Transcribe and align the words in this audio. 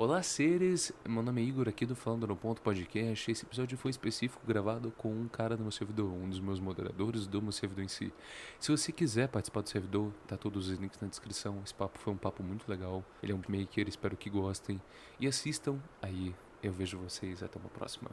Olá, 0.00 0.22
seres! 0.22 0.94
Meu 1.06 1.22
nome 1.22 1.42
é 1.42 1.44
Igor, 1.44 1.68
aqui 1.68 1.84
do 1.84 1.94
Falando 1.94 2.26
no 2.26 2.34
Ponto 2.34 2.62
Podcast. 2.62 3.30
Esse 3.30 3.44
episódio 3.44 3.76
foi 3.76 3.90
específico 3.90 4.40
gravado 4.46 4.90
com 4.92 5.12
um 5.12 5.28
cara 5.28 5.58
do 5.58 5.62
meu 5.62 5.70
servidor, 5.70 6.10
um 6.10 6.26
dos 6.26 6.40
meus 6.40 6.58
moderadores 6.58 7.26
do 7.26 7.42
meu 7.42 7.52
servidor 7.52 7.84
em 7.84 7.88
si. 7.88 8.10
Se 8.58 8.70
você 8.70 8.92
quiser 8.92 9.28
participar 9.28 9.60
do 9.60 9.68
servidor, 9.68 10.10
tá 10.26 10.38
todos 10.38 10.70
os 10.70 10.78
links 10.78 10.98
na 11.02 11.06
descrição. 11.06 11.60
Esse 11.62 11.74
papo 11.74 11.98
foi 11.98 12.14
um 12.14 12.16
papo 12.16 12.42
muito 12.42 12.66
legal. 12.66 13.04
Ele 13.22 13.32
é 13.32 13.34
um 13.34 13.42
maker, 13.46 13.86
espero 13.90 14.16
que 14.16 14.30
gostem. 14.30 14.80
E 15.20 15.26
assistam 15.26 15.78
aí. 16.00 16.34
Eu 16.62 16.72
vejo 16.72 16.96
vocês. 16.96 17.42
Até 17.42 17.58
uma 17.58 17.68
próxima. 17.68 18.10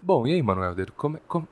Bom, 0.00 0.26
e 0.26 0.32
aí, 0.32 0.42
Manuelder? 0.42 0.92
Como, 0.92 1.18
é, 1.18 1.20
como, 1.28 1.46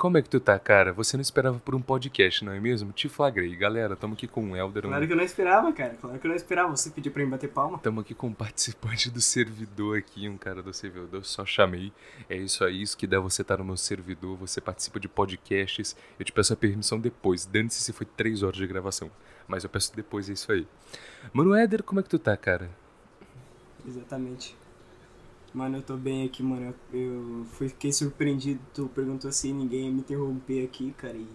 como 0.00 0.16
é 0.16 0.22
que 0.22 0.30
tu 0.30 0.40
tá, 0.40 0.58
cara? 0.58 0.94
Você 0.94 1.14
não 1.14 1.20
esperava 1.20 1.58
por 1.58 1.74
um 1.74 1.82
podcast, 1.82 2.42
não 2.42 2.54
é 2.54 2.58
mesmo? 2.58 2.90
Te 2.90 3.06
flagrei. 3.06 3.54
Galera, 3.54 3.94
tamo 3.94 4.14
aqui 4.14 4.26
com 4.26 4.50
o 4.50 4.56
Helder. 4.56 4.84
Claro 4.84 5.06
que 5.06 5.12
eu 5.12 5.16
não 5.16 5.22
esperava, 5.22 5.70
cara. 5.74 5.94
Claro 6.00 6.18
que 6.18 6.26
eu 6.26 6.30
não 6.30 6.36
esperava. 6.36 6.74
Você 6.74 6.88
pediu 6.88 7.12
pra 7.12 7.22
mim 7.22 7.28
bater 7.28 7.50
palma. 7.50 7.78
Tamo 7.78 8.00
aqui 8.00 8.14
com 8.14 8.28
um 8.28 8.32
participante 8.32 9.10
do 9.10 9.20
servidor 9.20 9.98
aqui, 9.98 10.26
um 10.26 10.38
cara 10.38 10.62
do 10.62 10.72
servidor. 10.72 11.22
Só 11.26 11.44
chamei. 11.44 11.92
É 12.30 12.36
isso 12.36 12.64
aí, 12.64 12.80
isso 12.80 12.96
que 12.96 13.06
dá 13.06 13.20
você 13.20 13.42
estar 13.42 13.56
tá 13.56 13.62
no 13.62 13.66
meu 13.66 13.76
servidor. 13.76 14.38
Você 14.38 14.58
participa 14.58 14.98
de 14.98 15.06
podcasts. 15.06 15.94
Eu 16.18 16.24
te 16.24 16.32
peço 16.32 16.54
a 16.54 16.56
permissão 16.56 16.98
depois. 16.98 17.44
Dane-se 17.44 17.82
se 17.82 17.92
foi 17.92 18.06
três 18.06 18.42
horas 18.42 18.56
de 18.56 18.66
gravação. 18.66 19.10
Mas 19.46 19.64
eu 19.64 19.68
peço 19.68 19.94
depois, 19.94 20.30
é 20.30 20.32
isso 20.32 20.50
aí. 20.50 20.66
Mano, 21.30 21.54
Éder, 21.54 21.82
como 21.82 22.00
é 22.00 22.02
que 22.02 22.08
tu 22.08 22.18
tá, 22.18 22.34
cara? 22.38 22.70
Exatamente. 23.86 24.56
Mano, 25.52 25.78
eu 25.78 25.82
tô 25.82 25.96
bem 25.96 26.24
aqui, 26.24 26.42
mano. 26.42 26.74
Eu, 26.92 27.44
fiquei 27.52 27.92
surpreendido. 27.92 28.60
Tu 28.72 28.88
perguntou 28.88 29.28
assim, 29.28 29.52
ninguém 29.52 29.86
ia 29.86 29.90
me 29.90 30.00
interromper 30.00 30.64
aqui, 30.64 30.92
cara. 30.92 31.16
E, 31.16 31.26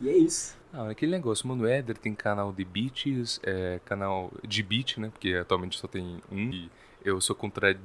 e 0.00 0.08
é 0.08 0.16
isso. 0.16 0.56
Ah, 0.72 0.90
aquele 0.90 1.12
negócio, 1.12 1.46
mano, 1.46 1.64
o 1.64 1.66
Éder 1.66 1.96
tem 1.96 2.14
canal 2.14 2.52
de 2.52 2.64
beats, 2.64 3.40
é, 3.42 3.80
canal 3.84 4.32
de 4.46 4.62
beat, 4.62 4.98
né? 4.98 5.08
Porque 5.10 5.34
atualmente 5.34 5.78
só 5.78 5.86
tem 5.86 6.22
um. 6.30 6.50
E 6.50 6.70
eu 7.04 7.20
sou 7.20 7.34
contra. 7.34 7.70
É, 7.72 7.76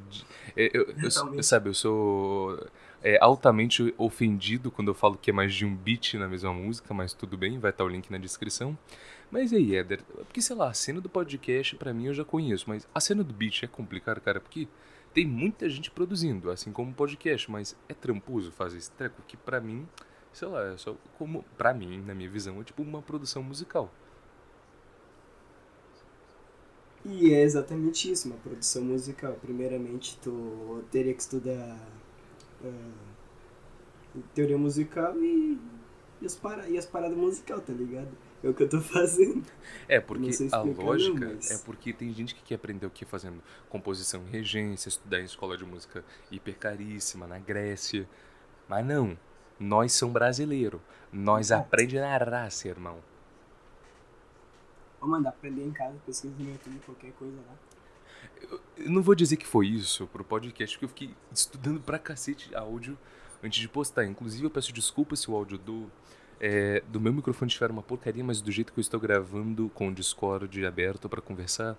eu, 0.56 0.84
eu, 0.84 0.96
eu, 1.34 1.44
sabe, 1.44 1.70
eu 1.70 1.74
sou 1.74 2.60
é, 3.04 3.18
altamente 3.22 3.94
ofendido 3.98 4.72
quando 4.72 4.90
eu 4.90 4.96
falo 4.96 5.18
que 5.18 5.30
é 5.30 5.34
mais 5.34 5.54
de 5.54 5.66
um 5.66 5.76
beat 5.76 6.16
na 6.16 6.28
mesma 6.28 6.54
música, 6.54 6.94
mas 6.94 7.14
tudo 7.14 7.38
bem, 7.38 7.60
vai 7.60 7.72
estar 7.72 7.84
o 7.84 7.90
link 7.90 8.10
na 8.12 8.18
descrição. 8.18 8.78
Mas 9.30 9.52
aí, 9.52 9.76
Éder, 9.76 10.02
porque 10.04 10.42
sei 10.42 10.56
lá, 10.56 10.70
a 10.70 10.74
cena 10.74 11.02
do 11.02 11.10
podcast 11.10 11.76
pra 11.76 11.94
mim 11.94 12.08
eu 12.08 12.14
já 12.14 12.24
conheço, 12.24 12.66
mas 12.68 12.88
a 12.94 13.00
cena 13.00 13.24
do 13.24 13.34
beat 13.34 13.64
é 13.64 13.68
complicado, 13.68 14.22
cara, 14.22 14.40
porque 14.40 14.68
tem 15.18 15.26
muita 15.26 15.68
gente 15.68 15.90
produzindo, 15.90 16.52
assim 16.52 16.72
como 16.72 16.94
podcast, 16.94 17.50
mas 17.50 17.76
é 17.90 17.94
tramposo 17.96 18.52
fazer 18.52 18.78
esse 18.78 18.92
treco 18.92 19.20
que 19.28 19.36
para 19.36 19.60
mim, 19.60 19.88
sei 20.32 20.48
lá, 20.48 20.64
é 20.68 20.78
só 20.78 20.96
como 21.18 21.44
para 21.58 21.74
mim, 21.74 22.00
na 22.06 22.14
minha 22.14 22.30
visão, 22.30 22.62
é 22.62 22.64
tipo 22.64 22.84
uma 22.84 23.02
produção 23.02 23.42
musical. 23.42 23.92
E 27.04 27.34
é 27.34 27.42
exatamente 27.42 28.12
isso, 28.12 28.28
uma 28.28 28.38
produção 28.38 28.84
musical. 28.84 29.34
Primeiramente, 29.42 30.20
tu 30.22 30.84
teria 30.92 31.16
que 31.16 31.22
estudar 31.22 31.80
uh, 32.64 34.22
teoria 34.36 34.58
musical 34.60 35.18
e, 35.18 35.60
e, 36.22 36.28
as, 36.28 36.36
para, 36.36 36.70
e 36.70 36.78
as 36.78 36.86
paradas 36.86 37.18
musical, 37.18 37.60
tá 37.60 37.74
ligado? 37.74 38.12
É 38.44 38.50
o 38.50 38.54
que 38.54 38.64
eu 38.64 38.70
tô 38.70 38.80
fazendo. 38.80 39.44
É, 39.88 40.00
porque 40.00 40.30
a 40.52 40.62
lógica 40.62 41.20
não, 41.20 41.36
mas... 41.36 41.52
é 41.52 41.58
porque 41.66 41.92
tem 41.92 42.14
gente 42.14 42.36
que 42.36 42.44
quer 42.44 42.56
aprender 42.56 42.86
o 42.86 42.90
que 42.90 43.04
fazendo 43.04 43.42
composição 43.68 44.22
em 44.28 44.30
regência, 44.30 44.90
estudar 44.90 45.20
em 45.20 45.26
escola 45.26 45.58
de 45.58 45.66
música 45.66 46.04
hiper 46.32 46.56
caríssima 46.58 47.26
na 47.26 47.40
Grécia. 47.40 48.08
Mas 48.70 48.86
não, 48.86 49.18
nós 49.60 49.94
somos 49.94 50.14
brasileiros. 50.14 50.80
Nós 51.12 51.52
aprendemos 51.52 52.08
na 52.08 52.18
raça, 52.18 52.68
irmão. 52.68 53.00
Vou 55.00 55.10
mandar 55.10 55.30
aprender 55.30 55.64
em 55.64 55.72
casa, 55.72 55.96
pesquisa 56.06 56.34
no 56.38 56.50
YouTube, 56.50 56.80
qualquer 56.86 57.12
coisa 57.14 57.38
lá. 57.48 57.56
Eu, 58.42 58.62
eu 58.78 58.92
não 58.92 59.02
vou 59.02 59.16
dizer 59.16 59.38
que 59.38 59.48
foi 59.48 59.68
isso 59.68 60.06
pro 60.08 60.24
podcast, 60.24 60.76
porque 60.76 60.86
eu 60.86 60.90
fiquei 60.90 61.16
estudando 61.32 61.80
pra 61.80 61.98
cacete 61.98 62.54
áudio 62.56 62.98
antes 63.44 63.60
de 63.60 63.68
postar. 63.68 64.06
Inclusive, 64.06 64.46
eu 64.46 64.50
peço 64.50 64.74
desculpas 64.74 65.20
se 65.20 65.32
o 65.32 65.36
áudio 65.36 65.58
do 65.58 65.92
é, 66.40 66.84
do 66.88 67.00
meu 67.00 67.14
microfone 67.14 67.50
estiver 67.50 67.72
uma 67.72 67.82
porcaria, 67.82 68.24
mas 68.24 68.42
do 68.42 68.52
jeito 68.52 68.72
que 68.72 68.80
eu 68.80 68.82
estou 68.82 69.00
gravando 69.00 69.70
com 69.74 69.90
o 69.90 69.94
Discord 69.94 70.66
aberto 70.66 71.10
para 71.10 71.22
conversar, 71.22 71.78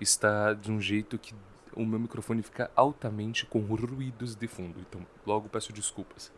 está 0.00 0.52
de 0.52 0.70
um 0.70 0.80
jeito 0.80 1.18
que 1.18 1.34
o 1.74 1.84
meu 1.84 1.98
microfone 1.98 2.42
fica 2.42 2.70
altamente 2.74 3.44
com 3.46 3.60
ruídos 3.60 4.34
de 4.34 4.46
fundo. 4.46 4.80
Então, 4.80 5.06
logo 5.26 5.48
peço 5.48 5.72
desculpas. 5.72 6.32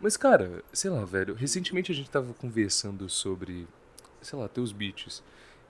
Mas, 0.00 0.16
cara, 0.16 0.62
sei 0.72 0.90
lá, 0.90 1.04
velho, 1.04 1.34
recentemente 1.34 1.92
a 1.92 1.94
gente 1.94 2.10
tava 2.10 2.32
conversando 2.34 3.08
sobre, 3.08 3.66
sei 4.20 4.38
lá, 4.38 4.48
teus 4.48 4.72
beats. 4.72 5.22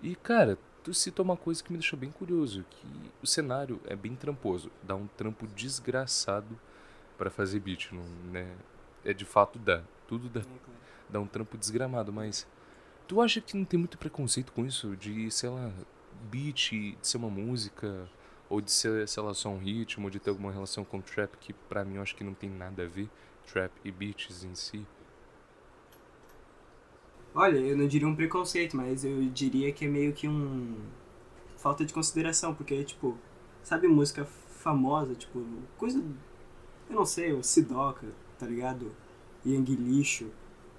E, 0.02 0.14
cara, 0.16 0.58
tu 0.82 0.92
citou 0.92 1.24
uma 1.24 1.36
coisa 1.36 1.62
que 1.62 1.72
me 1.72 1.78
deixou 1.78 1.98
bem 1.98 2.10
curioso, 2.10 2.64
que 2.70 2.86
o 3.22 3.26
cenário 3.26 3.80
é 3.86 3.96
bem 3.96 4.14
tramposo, 4.14 4.70
dá 4.82 4.94
um 4.94 5.06
trampo 5.06 5.46
desgraçado 5.48 6.58
para 7.16 7.30
fazer 7.30 7.60
beat, 7.60 7.92
não, 7.92 8.04
né? 8.30 8.46
É 9.04 9.12
de 9.12 9.24
fato 9.24 9.58
dá, 9.58 9.82
tudo 10.06 10.28
dá 10.28 10.42
dá 11.08 11.20
um 11.20 11.26
trampo 11.26 11.56
desgramado, 11.56 12.12
mas 12.12 12.46
tu 13.06 13.20
acha 13.20 13.40
que 13.40 13.56
não 13.56 13.64
tem 13.64 13.78
muito 13.78 13.98
preconceito 13.98 14.52
com 14.52 14.64
isso? 14.66 14.96
De, 14.96 15.30
sei 15.30 15.48
lá, 15.48 15.72
beat, 16.30 16.70
de 16.70 16.98
ser 17.02 17.16
uma 17.18 17.30
música, 17.30 18.08
ou 18.48 18.60
de 18.60 18.70
ser, 18.70 19.06
sei 19.08 19.22
lá, 19.22 19.34
só 19.34 19.48
um 19.50 19.58
ritmo, 19.58 20.10
de 20.10 20.18
ter 20.18 20.30
alguma 20.30 20.52
relação 20.52 20.84
com 20.84 21.00
trap, 21.00 21.36
que 21.38 21.52
pra 21.52 21.84
mim 21.84 21.96
eu 21.96 22.02
acho 22.02 22.16
que 22.16 22.24
não 22.24 22.34
tem 22.34 22.50
nada 22.50 22.84
a 22.84 22.86
ver, 22.86 23.08
trap 23.46 23.72
e 23.84 23.90
beats 23.90 24.44
em 24.44 24.54
si? 24.54 24.86
Olha, 27.34 27.58
eu 27.58 27.76
não 27.76 27.86
diria 27.88 28.06
um 28.06 28.14
preconceito, 28.14 28.76
mas 28.76 29.04
eu 29.04 29.22
diria 29.30 29.72
que 29.72 29.84
é 29.84 29.88
meio 29.88 30.12
que 30.12 30.28
um. 30.28 30.76
falta 31.56 31.84
de 31.84 31.92
consideração, 31.92 32.54
porque, 32.54 32.84
tipo, 32.84 33.18
sabe 33.62 33.88
música 33.88 34.24
famosa, 34.24 35.14
tipo, 35.14 35.44
coisa. 35.76 35.98
Eu 36.88 36.96
não 36.96 37.04
sei, 37.04 37.32
o 37.32 37.42
Sidoca, 37.42 38.06
tá 38.38 38.46
ligado? 38.46 38.92
Yang 39.44 39.76
Lixo 39.76 40.30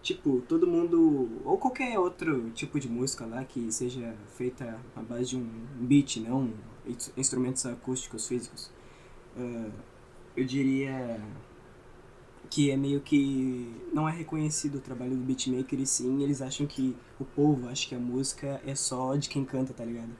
tipo, 0.05 0.39
todo 0.47 0.67
mundo, 0.67 1.41
ou 1.43 1.57
qualquer 1.57 1.97
outro 1.97 2.51
tipo 2.51 2.79
de 2.79 2.87
música 2.87 3.25
lá 3.25 3.43
que 3.43 3.71
seja 3.71 4.15
feita 4.37 4.79
à 4.95 5.01
base 5.01 5.29
de 5.29 5.37
um 5.37 5.49
beat, 5.79 6.17
não 6.17 6.53
instrumentos 7.17 7.65
acústicos 7.65 8.27
físicos, 8.27 8.71
uh, 9.35 9.71
eu 10.37 10.45
diria 10.45 11.19
que 12.51 12.69
é 12.69 12.77
meio 12.77 13.01
que 13.01 13.75
não 13.91 14.07
é 14.07 14.11
reconhecido 14.11 14.75
o 14.75 14.79
trabalho 14.79 15.15
do 15.15 15.23
beatmaker 15.23 15.79
e 15.79 15.87
sim 15.87 16.21
eles 16.21 16.39
acham 16.39 16.67
que 16.67 16.95
o 17.19 17.25
povo 17.25 17.67
acha 17.67 17.89
que 17.89 17.95
a 17.95 17.99
música 17.99 18.61
é 18.63 18.75
só 18.75 19.15
de 19.15 19.27
quem 19.27 19.43
canta, 19.43 19.73
tá 19.73 19.83
ligado? 19.83 20.15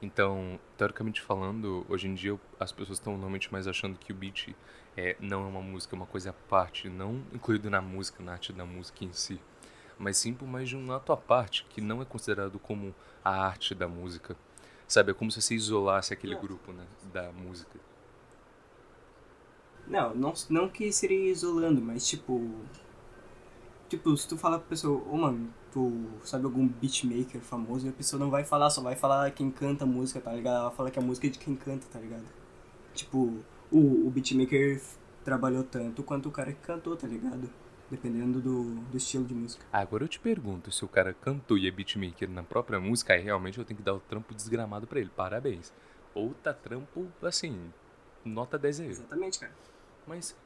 Então, 0.00 0.60
teoricamente 0.76 1.20
falando, 1.20 1.84
hoje 1.88 2.06
em 2.06 2.14
dia 2.14 2.38
as 2.60 2.70
pessoas 2.70 2.98
estão 2.98 3.14
normalmente 3.14 3.50
mais 3.50 3.66
achando 3.66 3.98
que 3.98 4.12
o 4.12 4.14
beat 4.14 4.54
é, 4.96 5.16
não 5.20 5.44
é 5.44 5.46
uma 5.46 5.60
música, 5.60 5.94
é 5.94 5.98
uma 5.98 6.06
coisa 6.06 6.30
à 6.30 6.32
parte, 6.32 6.88
não 6.88 7.22
incluído 7.32 7.68
na 7.68 7.82
música, 7.82 8.22
na 8.22 8.32
arte 8.32 8.52
da 8.52 8.64
música 8.64 9.04
em 9.04 9.12
si, 9.12 9.40
mas 9.98 10.16
sim 10.16 10.32
por 10.32 10.48
mais 10.48 10.68
de 10.68 10.76
um 10.76 10.92
ato 10.92 11.12
à 11.12 11.16
parte, 11.16 11.66
que 11.68 11.80
não 11.80 12.00
é 12.00 12.04
considerado 12.04 12.58
como 12.58 12.94
a 13.24 13.46
arte 13.46 13.74
da 13.74 13.86
música. 13.86 14.36
Sabe, 14.88 15.10
é 15.10 15.14
como 15.14 15.30
se 15.30 15.42
você 15.42 15.54
isolasse 15.54 16.12
aquele 16.14 16.34
grupo 16.36 16.72
né, 16.72 16.86
da 17.12 17.32
música. 17.32 17.78
Não, 19.86 20.14
não, 20.14 20.32
não 20.48 20.68
que 20.68 20.92
seria 20.92 21.30
isolando, 21.30 21.80
mas 21.80 22.06
tipo. 22.06 22.50
Tipo, 23.88 24.16
se 24.16 24.26
tu 24.26 24.36
falar 24.36 24.58
pra 24.58 24.68
pessoa, 24.68 24.98
ô 24.98 25.10
oh, 25.12 25.16
mano, 25.16 25.52
tu 25.70 26.08
sabe 26.24 26.44
algum 26.44 26.66
beatmaker 26.66 27.40
famoso, 27.40 27.86
e 27.86 27.90
a 27.90 27.92
pessoa 27.92 28.18
não 28.18 28.30
vai 28.30 28.44
falar, 28.44 28.68
só 28.70 28.80
vai 28.82 28.96
falar 28.96 29.30
quem 29.30 29.48
canta 29.48 29.84
a 29.84 29.86
música, 29.86 30.20
tá 30.20 30.32
ligado? 30.32 30.56
Ela 30.56 30.70
fala 30.72 30.90
que 30.90 30.98
a 30.98 31.02
música 31.02 31.28
é 31.28 31.30
de 31.30 31.38
quem 31.38 31.54
canta, 31.54 31.86
tá 31.92 32.00
ligado? 32.00 32.24
Tipo, 32.94 33.44
o, 33.70 34.06
o 34.06 34.10
beatmaker 34.10 34.80
trabalhou 35.24 35.64
tanto 35.64 36.02
quanto 36.02 36.28
o 36.28 36.32
cara 36.32 36.52
que 36.52 36.60
cantou, 36.60 36.96
tá 36.96 37.06
ligado? 37.06 37.50
Dependendo 37.90 38.40
do, 38.40 38.74
do 38.74 38.96
estilo 38.96 39.24
de 39.24 39.34
música. 39.34 39.64
Agora 39.72 40.04
eu 40.04 40.08
te 40.08 40.18
pergunto, 40.18 40.72
se 40.72 40.84
o 40.84 40.88
cara 40.88 41.14
cantou 41.14 41.56
e 41.56 41.68
é 41.68 41.70
beatmaker 41.70 42.28
na 42.28 42.42
própria 42.42 42.80
música, 42.80 43.14
aí 43.14 43.22
realmente 43.22 43.58
eu 43.58 43.64
tenho 43.64 43.78
que 43.78 43.82
dar 43.82 43.94
o 43.94 44.00
trampo 44.00 44.34
desgramado 44.34 44.86
pra 44.86 44.98
ele. 44.98 45.10
Parabéns. 45.14 45.72
Ou 46.14 46.34
tá 46.34 46.52
trampo, 46.52 47.06
assim, 47.22 47.72
nota 48.24 48.58
10 48.58 48.80
aí. 48.80 48.88
Exatamente, 48.88 49.38
cara. 49.38 49.52
Mas 50.06 50.36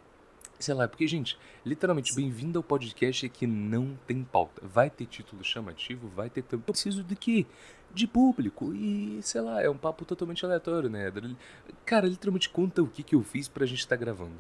sei 0.61 0.75
lá, 0.75 0.87
porque, 0.87 1.07
gente, 1.07 1.39
literalmente, 1.65 2.15
bem-vindo 2.15 2.59
ao 2.59 2.63
podcast 2.63 3.29
que 3.29 3.47
não 3.47 3.99
tem 4.07 4.23
pauta. 4.23 4.63
Vai 4.65 4.91
ter 4.91 5.07
título 5.07 5.43
chamativo, 5.43 6.09
vai 6.09 6.29
ter. 6.29 6.45
Eu 6.53 6.61
preciso 6.61 7.03
de 7.03 7.17
quê? 7.17 7.47
De 7.93 8.07
público. 8.07 8.73
E, 8.75 9.21
sei 9.23 9.41
lá, 9.41 9.63
é 9.63 9.71
um 9.71 9.77
papo 9.77 10.05
totalmente 10.05 10.45
aleatório, 10.45 10.91
né? 10.91 11.11
Cara, 11.85 12.07
literalmente 12.07 12.49
conta 12.51 12.83
o 12.83 12.87
que, 12.87 13.03
que 13.03 13.15
eu 13.15 13.23
fiz 13.23 13.49
pra 13.49 13.67
gente 13.67 13.81
estar 13.81 13.97
tá 13.97 14.01
gravando. 14.01 14.37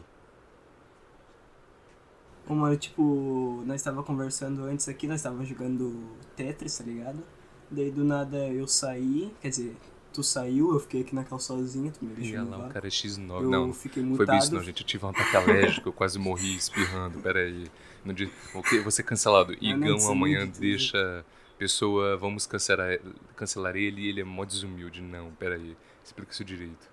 Mano, 2.46 2.76
tipo, 2.76 3.62
nós 3.64 3.80
tava 3.80 4.02
conversando 4.02 4.64
antes 4.64 4.88
aqui, 4.88 5.06
nós 5.06 5.22
tava 5.22 5.44
jogando 5.44 6.16
Tetris, 6.34 6.78
tá 6.78 6.84
ligado? 6.84 7.22
Daí 7.70 7.92
do 7.92 8.04
nada 8.04 8.36
eu 8.48 8.66
saí, 8.66 9.32
quer 9.40 9.50
dizer, 9.50 9.76
tu 10.12 10.22
saiu, 10.22 10.72
eu 10.72 10.80
fiquei 10.80 11.02
aqui 11.02 11.14
na 11.14 11.24
cal 11.24 11.38
sozinho, 11.38 11.92
tu 11.92 12.04
me 12.04 12.14
deixou 12.14 12.48
lá, 12.48 12.66
o 12.66 12.70
cara 12.70 12.86
é 12.86 12.90
X9. 12.90 13.42
Eu 13.42 13.50
não, 13.50 13.72
fiquei 13.72 14.02
mutado. 14.02 14.26
foi 14.26 14.36
isso 14.38 14.54
não, 14.54 14.62
gente. 14.62 14.80
Eu 14.80 14.86
tive 14.86 15.04
um 15.04 15.08
ataque 15.08 15.36
alérgico, 15.36 15.88
eu 15.88 15.92
quase 15.92 16.18
morri 16.18 16.56
espirrando. 16.56 17.20
Pera 17.20 17.40
aí. 17.40 17.70
No 18.04 18.12
dia, 18.12 18.30
ok, 18.54 18.80
você 18.80 19.02
cancelado. 19.02 19.52
Igão 19.60 20.10
amanhã 20.10 20.46
deixa 20.46 21.24
pessoa, 21.58 22.16
vamos 22.16 22.46
cancelar, 22.46 22.98
cancelar 23.36 23.76
ele, 23.76 24.08
ele 24.08 24.20
é 24.20 24.24
mó 24.24 24.44
desumilde. 24.44 25.02
Não, 25.02 25.30
pera 25.32 25.56
aí. 25.56 25.76
Explica 26.02 26.32
isso 26.32 26.44
direito. 26.44 26.90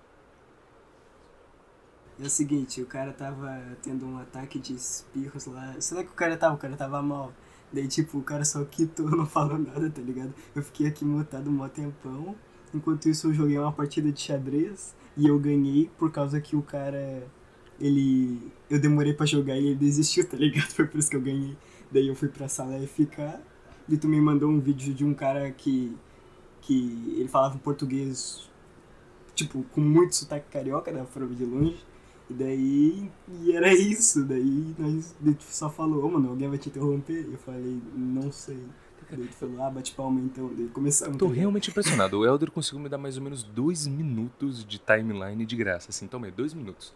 É 2.20 2.24
o 2.24 2.30
seguinte, 2.30 2.82
o 2.82 2.86
cara 2.86 3.12
tava 3.12 3.76
tendo 3.80 4.04
um 4.04 4.18
ataque 4.18 4.58
de 4.58 4.74
espirros 4.74 5.46
lá. 5.46 5.80
Será 5.80 6.02
que 6.02 6.10
o 6.10 6.14
cara 6.14 6.36
tava? 6.36 6.56
O 6.56 6.58
cara 6.58 6.76
tava 6.76 7.00
mal. 7.00 7.32
Daí, 7.72 7.86
tipo, 7.86 8.18
o 8.18 8.22
cara 8.22 8.44
só 8.44 8.64
quitou, 8.64 9.08
não 9.10 9.26
falou 9.26 9.58
nada, 9.58 9.88
tá 9.88 10.00
ligado? 10.02 10.34
Eu 10.54 10.62
fiquei 10.62 10.86
aqui 10.88 11.04
mutado 11.04 11.48
um 11.48 11.68
tempão. 11.68 12.34
Enquanto 12.74 13.08
isso, 13.08 13.28
eu 13.28 13.34
joguei 13.34 13.58
uma 13.58 13.72
partida 13.72 14.10
de 14.12 14.20
xadrez 14.20 14.94
e 15.16 15.26
eu 15.26 15.38
ganhei 15.38 15.90
por 15.98 16.10
causa 16.10 16.40
que 16.40 16.56
o 16.56 16.62
cara. 16.62 17.26
Ele. 17.80 18.52
Eu 18.68 18.80
demorei 18.80 19.12
pra 19.12 19.26
jogar 19.26 19.56
e 19.56 19.66
ele 19.68 19.74
desistiu, 19.74 20.28
tá 20.28 20.36
ligado? 20.36 20.68
Foi 20.72 20.86
por 20.86 20.98
isso 20.98 21.10
que 21.10 21.16
eu 21.16 21.20
ganhei. 21.20 21.56
Daí 21.90 22.08
eu 22.08 22.14
fui 22.14 22.28
pra 22.28 22.48
sala 22.48 22.78
ficar. 22.86 23.40
E 23.88 23.96
tu 23.96 24.06
me 24.08 24.20
mandou 24.20 24.50
um 24.50 24.60
vídeo 24.60 24.94
de 24.94 25.04
um 25.04 25.14
cara 25.14 25.50
que. 25.50 25.96
que 26.60 27.14
ele 27.16 27.28
falava 27.28 27.58
português, 27.58 28.48
tipo, 29.34 29.62
com 29.72 29.80
muito 29.80 30.14
sotaque 30.16 30.50
carioca, 30.50 30.92
da 30.92 31.04
forma 31.04 31.34
de 31.34 31.44
longe. 31.44 31.84
E 32.30 32.34
daí, 32.34 33.10
e 33.42 33.52
era 33.52 33.72
isso. 33.72 34.24
Daí 34.24 34.74
nós 34.78 35.14
só 35.40 35.70
falou, 35.70 36.04
oh, 36.04 36.10
mano, 36.10 36.30
alguém 36.30 36.48
vai 36.48 36.58
te 36.58 36.68
interromper? 36.68 37.26
Eu 37.32 37.38
falei, 37.38 37.80
não 37.94 38.30
sei. 38.30 38.62
Tu 39.08 39.28
falou, 39.28 39.62
ah, 39.62 39.70
bate 39.70 39.92
palma 39.92 40.20
então. 40.20 40.52
Daí 40.54 40.68
começamos. 40.68 41.16
Tô 41.16 41.28
realmente 41.28 41.70
impressionado. 41.70 42.18
O 42.18 42.26
Elder 42.26 42.50
conseguiu 42.50 42.80
me 42.80 42.88
dar 42.88 42.98
mais 42.98 43.16
ou 43.16 43.22
menos 43.22 43.42
dois 43.42 43.86
minutos 43.86 44.64
de 44.64 44.78
timeline 44.78 45.46
de 45.46 45.56
graça. 45.56 45.90
Assim, 45.90 46.06
toma 46.06 46.26
aí, 46.26 46.32
dois 46.32 46.52
minutos. 46.52 46.92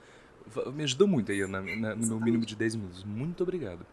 Me 0.75 0.82
ajudou 0.85 1.09
muito 1.09 1.32
aí 1.32 1.47
na, 1.47 1.62
na, 1.62 1.94
no 1.94 2.06
meu 2.06 2.20
mínimo 2.20 2.44
de 2.44 2.56
10 2.56 2.75
minutos. 2.75 3.05
Muito 3.05 3.43
obrigado. 3.43 3.87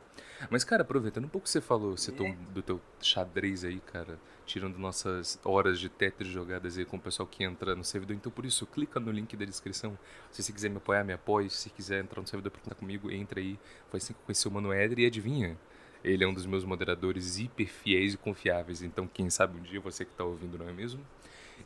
Mas, 0.50 0.64
cara, 0.64 0.82
aproveitando 0.82 1.26
um 1.26 1.30
pouco 1.30 1.46
que 1.46 1.50
você 1.50 1.62
falou, 1.62 1.98
você 1.98 2.12
é. 2.12 2.36
do 2.54 2.62
teu 2.62 2.82
xadrez 3.02 3.64
aí, 3.64 3.80
cara, 3.80 4.20
tirando 4.46 4.78
nossas 4.78 5.40
horas 5.44 5.80
de 5.80 5.90
Tetris 5.90 6.30
jogadas 6.30 6.78
aí 6.78 6.86
com 6.86 6.98
o 6.98 7.00
pessoal 7.00 7.28
que 7.28 7.44
entra 7.44 7.76
no 7.76 7.84
servidor. 7.84 8.16
Então, 8.16 8.32
por 8.32 8.46
isso, 8.46 8.66
clica 8.66 9.00
no 9.00 9.12
link 9.12 9.36
da 9.36 9.46
descrição. 9.46 9.98
Se 10.32 10.42
você 10.42 10.52
quiser 10.52 10.70
me 10.70 10.78
apoiar, 10.78 11.04
me 11.04 11.14
apoie. 11.14 11.50
Se 11.50 11.70
quiser 11.70 12.04
entrar 12.04 12.22
no 12.22 12.28
servidor 12.28 12.52
pra 12.52 12.62
contar 12.62 12.76
comigo, 12.76 13.12
entra 13.12 13.40
aí. 13.40 13.60
Foi 13.90 13.98
assim 13.98 14.14
que 14.14 14.20
eu 14.20 14.26
conheci 14.26 14.48
o 14.48 14.52
Mano 14.52 14.74
Eder 14.74 15.00
e 15.00 15.06
adivinha? 15.06 15.58
Ele 16.04 16.24
é 16.24 16.28
um 16.28 16.34
dos 16.34 16.46
meus 16.46 16.64
moderadores 16.64 17.38
hiper 17.38 17.68
fiéis 17.68 18.14
e 18.14 18.18
confiáveis. 18.18 18.82
Então, 18.82 19.08
quem 19.08 19.30
sabe 19.30 19.58
um 19.58 19.62
dia 19.62 19.80
você 19.82 20.06
que 20.06 20.14
tá 20.14 20.24
ouvindo, 20.24 20.58
não 20.58 20.70
é 20.70 20.74
mesmo? 20.74 21.06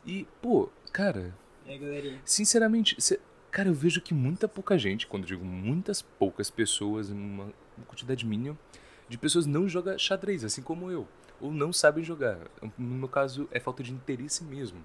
E, 0.04 0.26
pô, 0.42 0.68
cara. 0.92 1.34
É, 1.66 1.78
galerinha. 1.78 2.20
Sinceramente, 2.24 2.96
cê, 2.98 3.20
cara, 3.50 3.68
eu 3.68 3.74
vejo 3.74 4.00
que 4.00 4.12
muita 4.12 4.48
pouca 4.48 4.76
gente, 4.76 5.06
quando 5.06 5.24
digo 5.24 5.44
muitas 5.44 6.02
poucas 6.02 6.50
pessoas, 6.50 7.10
uma 7.10 7.52
uma 7.76 7.86
quantidade 7.86 8.24
mínima 8.24 8.56
de 9.08 9.18
pessoas 9.18 9.46
não 9.46 9.68
joga 9.68 9.98
xadrez, 9.98 10.44
assim 10.44 10.62
como 10.62 10.90
eu, 10.90 11.06
ou 11.40 11.52
não 11.52 11.72
sabem 11.72 12.02
jogar. 12.02 12.38
No 12.78 12.94
meu 12.94 13.08
caso, 13.08 13.48
é 13.50 13.60
falta 13.60 13.82
de 13.82 13.92
interesse 13.92 14.42
mesmo. 14.44 14.84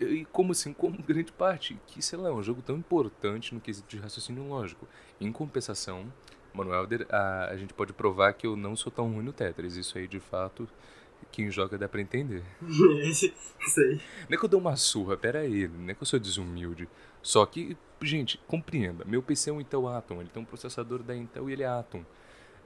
E 0.00 0.24
como 0.26 0.52
assim, 0.52 0.72
como 0.72 1.00
grande 1.02 1.32
parte, 1.32 1.78
que 1.86 2.02
sei 2.02 2.18
lá, 2.18 2.28
é 2.28 2.32
um 2.32 2.42
jogo 2.42 2.62
tão 2.62 2.76
importante 2.76 3.54
no 3.54 3.60
quesito 3.60 3.88
de 3.88 3.98
raciocínio 3.98 4.46
lógico. 4.46 4.88
Em 5.20 5.30
compensação, 5.30 6.12
Manuel, 6.58 6.86
a, 7.10 7.48
a 7.50 7.56
gente 7.56 7.72
pode 7.72 7.92
provar 7.92 8.32
que 8.32 8.46
eu 8.46 8.56
não 8.56 8.76
sou 8.76 8.90
tão 8.92 9.10
ruim 9.10 9.24
no 9.24 9.32
Tetris. 9.32 9.76
Isso 9.76 9.96
aí, 9.98 10.06
de 10.06 10.20
fato, 10.20 10.68
quem 11.30 11.50
joga 11.50 11.78
dá 11.78 11.88
pra 11.88 12.00
entender. 12.00 12.42
Isso 12.62 13.32
aí. 13.80 14.00
Não 14.28 14.34
é 14.34 14.36
que 14.36 14.44
eu 14.44 14.48
dou 14.48 14.60
uma 14.60 14.76
surra, 14.76 15.16
pera 15.16 15.40
aí, 15.40 15.68
não 15.68 15.90
é 15.90 15.94
que 15.94 16.02
eu 16.02 16.06
sou 16.06 16.18
desumilde. 16.18 16.88
Só 17.22 17.44
que, 17.46 17.76
gente, 18.02 18.38
compreenda, 18.46 19.04
meu 19.04 19.22
PC 19.22 19.50
é 19.50 19.52
um 19.52 19.60
Intel 19.60 19.88
Atom, 19.88 20.20
ele 20.20 20.30
tem 20.30 20.42
um 20.42 20.46
processador 20.46 21.02
da 21.02 21.16
Intel 21.16 21.48
e 21.48 21.52
ele 21.52 21.62
é 21.62 21.68
Atom. 21.68 22.04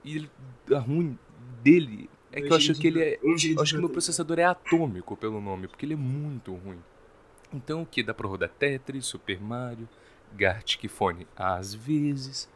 E 0.04 0.16
ele, 0.16 0.30
a 0.74 0.78
ruim 0.78 1.18
dele 1.62 2.08
é 2.32 2.40
que 2.40 2.48
eu 2.48 2.56
acho 2.56 2.74
que 2.74 2.86
ele 2.86 3.00
é. 3.00 3.18
Eu 3.22 3.62
acho 3.62 3.74
que 3.74 3.80
meu 3.80 3.90
processador 3.90 4.38
é 4.38 4.44
atômico 4.44 5.16
pelo 5.16 5.40
nome, 5.40 5.68
porque 5.68 5.84
ele 5.84 5.92
é 5.92 5.96
muito 5.96 6.54
ruim. 6.54 6.78
Então 7.52 7.82
o 7.82 7.86
que? 7.86 8.02
Dá 8.02 8.14
pra 8.14 8.26
rodar 8.26 8.48
Tetris, 8.48 9.04
Super 9.04 9.40
Mario, 9.40 9.88
Gartic 10.34 10.88
Phone 10.88 11.26
às 11.36 11.74
vezes. 11.74 12.48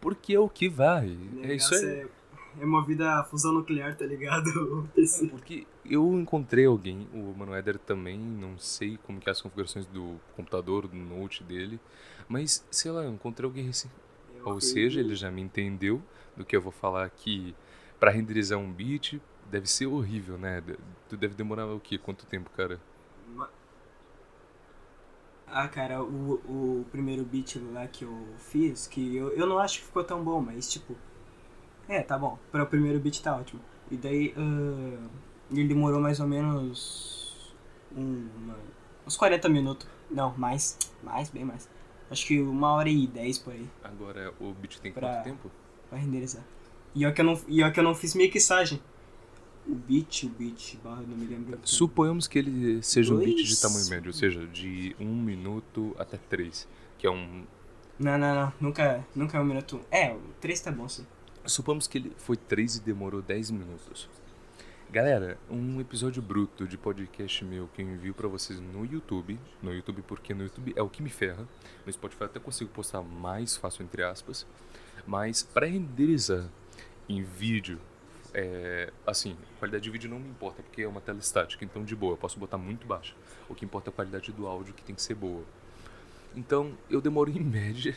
Porque 0.00 0.34
é 0.34 0.40
o 0.40 0.48
que 0.48 0.68
vai. 0.68 1.16
É 1.42 1.54
isso 1.54 1.74
aí. 1.74 1.84
É 1.84 2.06
é 2.60 2.64
movida 2.64 3.20
a 3.20 3.24
fusão 3.24 3.52
nuclear, 3.52 3.96
tá 3.96 4.04
ligado? 4.04 4.88
É, 4.96 5.26
porque 5.26 5.66
eu 5.84 6.18
encontrei 6.18 6.64
alguém, 6.64 7.06
o 7.12 7.34
Mano 7.36 7.54
Eder 7.54 7.78
também, 7.78 8.18
não 8.18 8.58
sei 8.58 8.98
como 9.04 9.20
que 9.20 9.28
é 9.28 9.32
as 9.32 9.40
configurações 9.40 9.86
do 9.86 10.18
computador, 10.34 10.88
do 10.88 10.96
note 10.96 11.44
dele, 11.44 11.78
mas, 12.28 12.64
sei 12.70 12.90
lá, 12.90 13.04
eu 13.04 13.12
encontrei 13.12 13.46
alguém 13.46 13.68
assim. 13.68 13.88
Ou 14.44 14.60
seja, 14.60 15.00
ele 15.00 15.14
já 15.14 15.30
me 15.30 15.42
entendeu 15.42 16.00
do 16.36 16.44
que 16.44 16.56
eu 16.56 16.62
vou 16.62 16.72
falar 16.72 17.04
aqui. 17.04 17.54
Para 17.98 18.10
renderizar 18.10 18.58
um 18.58 18.70
beat, 18.72 19.20
deve 19.50 19.66
ser 19.66 19.86
horrível, 19.86 20.38
né? 20.38 20.62
Tu 21.08 21.16
deve 21.16 21.34
demorar 21.34 21.66
o 21.66 21.80
quê? 21.80 21.98
Quanto 21.98 22.26
tempo, 22.26 22.50
cara? 22.50 22.80
Ah, 25.46 25.68
cara, 25.68 26.02
o, 26.02 26.34
o 26.80 26.86
primeiro 26.90 27.24
beat 27.24 27.56
lá 27.72 27.86
que 27.86 28.04
eu 28.04 28.26
fiz, 28.38 28.86
que 28.86 29.14
eu, 29.16 29.30
eu 29.30 29.46
não 29.46 29.58
acho 29.58 29.78
que 29.78 29.84
ficou 29.86 30.02
tão 30.02 30.22
bom, 30.22 30.40
mas 30.40 30.68
tipo, 30.70 30.96
é, 31.88 32.02
tá 32.02 32.18
bom. 32.18 32.38
Para 32.50 32.64
o 32.64 32.66
primeiro 32.66 32.98
beat 32.98 33.22
tá 33.22 33.36
ótimo. 33.36 33.60
E 33.90 33.96
daí 33.96 34.34
uh, 34.36 35.08
ele 35.50 35.68
demorou 35.68 36.00
mais 36.00 36.18
ou 36.18 36.26
menos 36.26 37.54
um, 37.96 38.28
uma, 38.36 38.56
uns 39.06 39.16
40 39.16 39.48
minutos. 39.48 39.86
Não, 40.10 40.36
mais. 40.36 40.76
Mais, 41.02 41.30
bem 41.30 41.44
mais. 41.44 41.68
Acho 42.10 42.26
que 42.26 42.40
uma 42.40 42.72
hora 42.72 42.88
e 42.88 43.06
dez 43.06 43.38
por 43.38 43.52
aí. 43.52 43.68
Agora 43.82 44.32
o 44.40 44.52
beat 44.52 44.78
tem 44.78 44.92
pra, 44.92 45.08
quanto 45.08 45.24
tempo? 45.24 45.50
Pra 45.88 45.98
renderizar. 45.98 46.44
E 46.94 47.06
ó 47.06 47.12
que 47.12 47.20
eu 47.20 47.24
não, 47.24 47.40
e 47.46 47.62
ó 47.62 47.70
que 47.70 47.78
eu 47.78 47.84
não 47.84 47.94
fiz 47.94 48.14
mixagem. 48.14 48.80
O 49.68 49.74
beat, 49.74 50.24
o 50.24 50.28
beat, 50.28 50.76
barra, 50.82 51.02
não 51.02 51.16
me 51.16 51.26
lembro. 51.26 51.58
Suponhamos 51.64 52.26
que 52.28 52.38
ele 52.38 52.82
seja 52.82 53.12
Dois... 53.12 53.28
um 53.28 53.34
beat 53.34 53.46
de 53.46 53.60
tamanho 53.60 53.88
médio, 53.88 54.08
ou 54.08 54.12
seja, 54.12 54.46
de 54.46 54.94
um 55.00 55.14
minuto 55.14 55.94
até 55.98 56.16
três. 56.16 56.68
Que 56.98 57.06
é 57.06 57.10
um. 57.10 57.44
Não, 57.98 58.16
não, 58.16 58.34
não. 58.34 58.52
Nunca, 58.60 59.04
nunca 59.14 59.38
é 59.38 59.40
um 59.40 59.44
minuto. 59.44 59.80
É, 59.90 60.16
três 60.40 60.60
tá 60.60 60.70
bom 60.70 60.88
sim. 60.88 61.04
Supomos 61.44 61.86
que 61.86 61.98
ele 61.98 62.12
foi 62.16 62.36
3 62.36 62.76
e 62.76 62.80
demorou 62.80 63.22
10 63.22 63.52
minutos. 63.52 64.08
Galera, 64.90 65.38
um 65.48 65.80
episódio 65.80 66.20
bruto 66.20 66.66
de 66.66 66.76
podcast 66.76 67.44
meu 67.44 67.68
que 67.68 67.82
eu 67.82 67.88
envio 67.88 68.14
para 68.14 68.26
vocês 68.26 68.58
no 68.58 68.84
YouTube. 68.84 69.38
No 69.62 69.72
YouTube, 69.72 70.02
porque 70.02 70.34
no 70.34 70.44
YouTube 70.44 70.72
é 70.76 70.82
o 70.82 70.88
que 70.88 71.02
me 71.02 71.08
ferra. 71.08 71.46
No 71.84 71.92
Spotify 71.92 72.24
até 72.24 72.40
consigo 72.40 72.70
postar 72.70 73.02
mais 73.02 73.56
fácil, 73.56 73.84
entre 73.84 74.02
aspas. 74.02 74.46
Mas 75.06 75.42
para 75.42 75.66
renderizar 75.66 76.48
em 77.08 77.22
vídeo, 77.22 77.80
é, 78.34 78.92
assim, 79.06 79.36
a 79.56 79.58
qualidade 79.58 79.84
de 79.84 79.90
vídeo 79.90 80.10
não 80.10 80.18
me 80.18 80.28
importa, 80.28 80.62
porque 80.62 80.82
é 80.82 80.88
uma 80.88 81.00
tela 81.00 81.18
estática, 81.18 81.64
então 81.64 81.84
de 81.84 81.94
boa, 81.94 82.14
eu 82.14 82.16
posso 82.16 82.38
botar 82.38 82.58
muito 82.58 82.86
baixa. 82.86 83.14
O 83.48 83.54
que 83.54 83.64
importa 83.64 83.88
é 83.88 83.92
a 83.92 83.94
qualidade 83.94 84.32
do 84.32 84.46
áudio, 84.46 84.74
que 84.74 84.82
tem 84.82 84.94
que 84.94 85.02
ser 85.02 85.14
boa. 85.14 85.44
Então, 86.34 86.76
eu 86.90 87.00
demoro 87.00 87.30
em 87.30 87.40
média, 87.40 87.96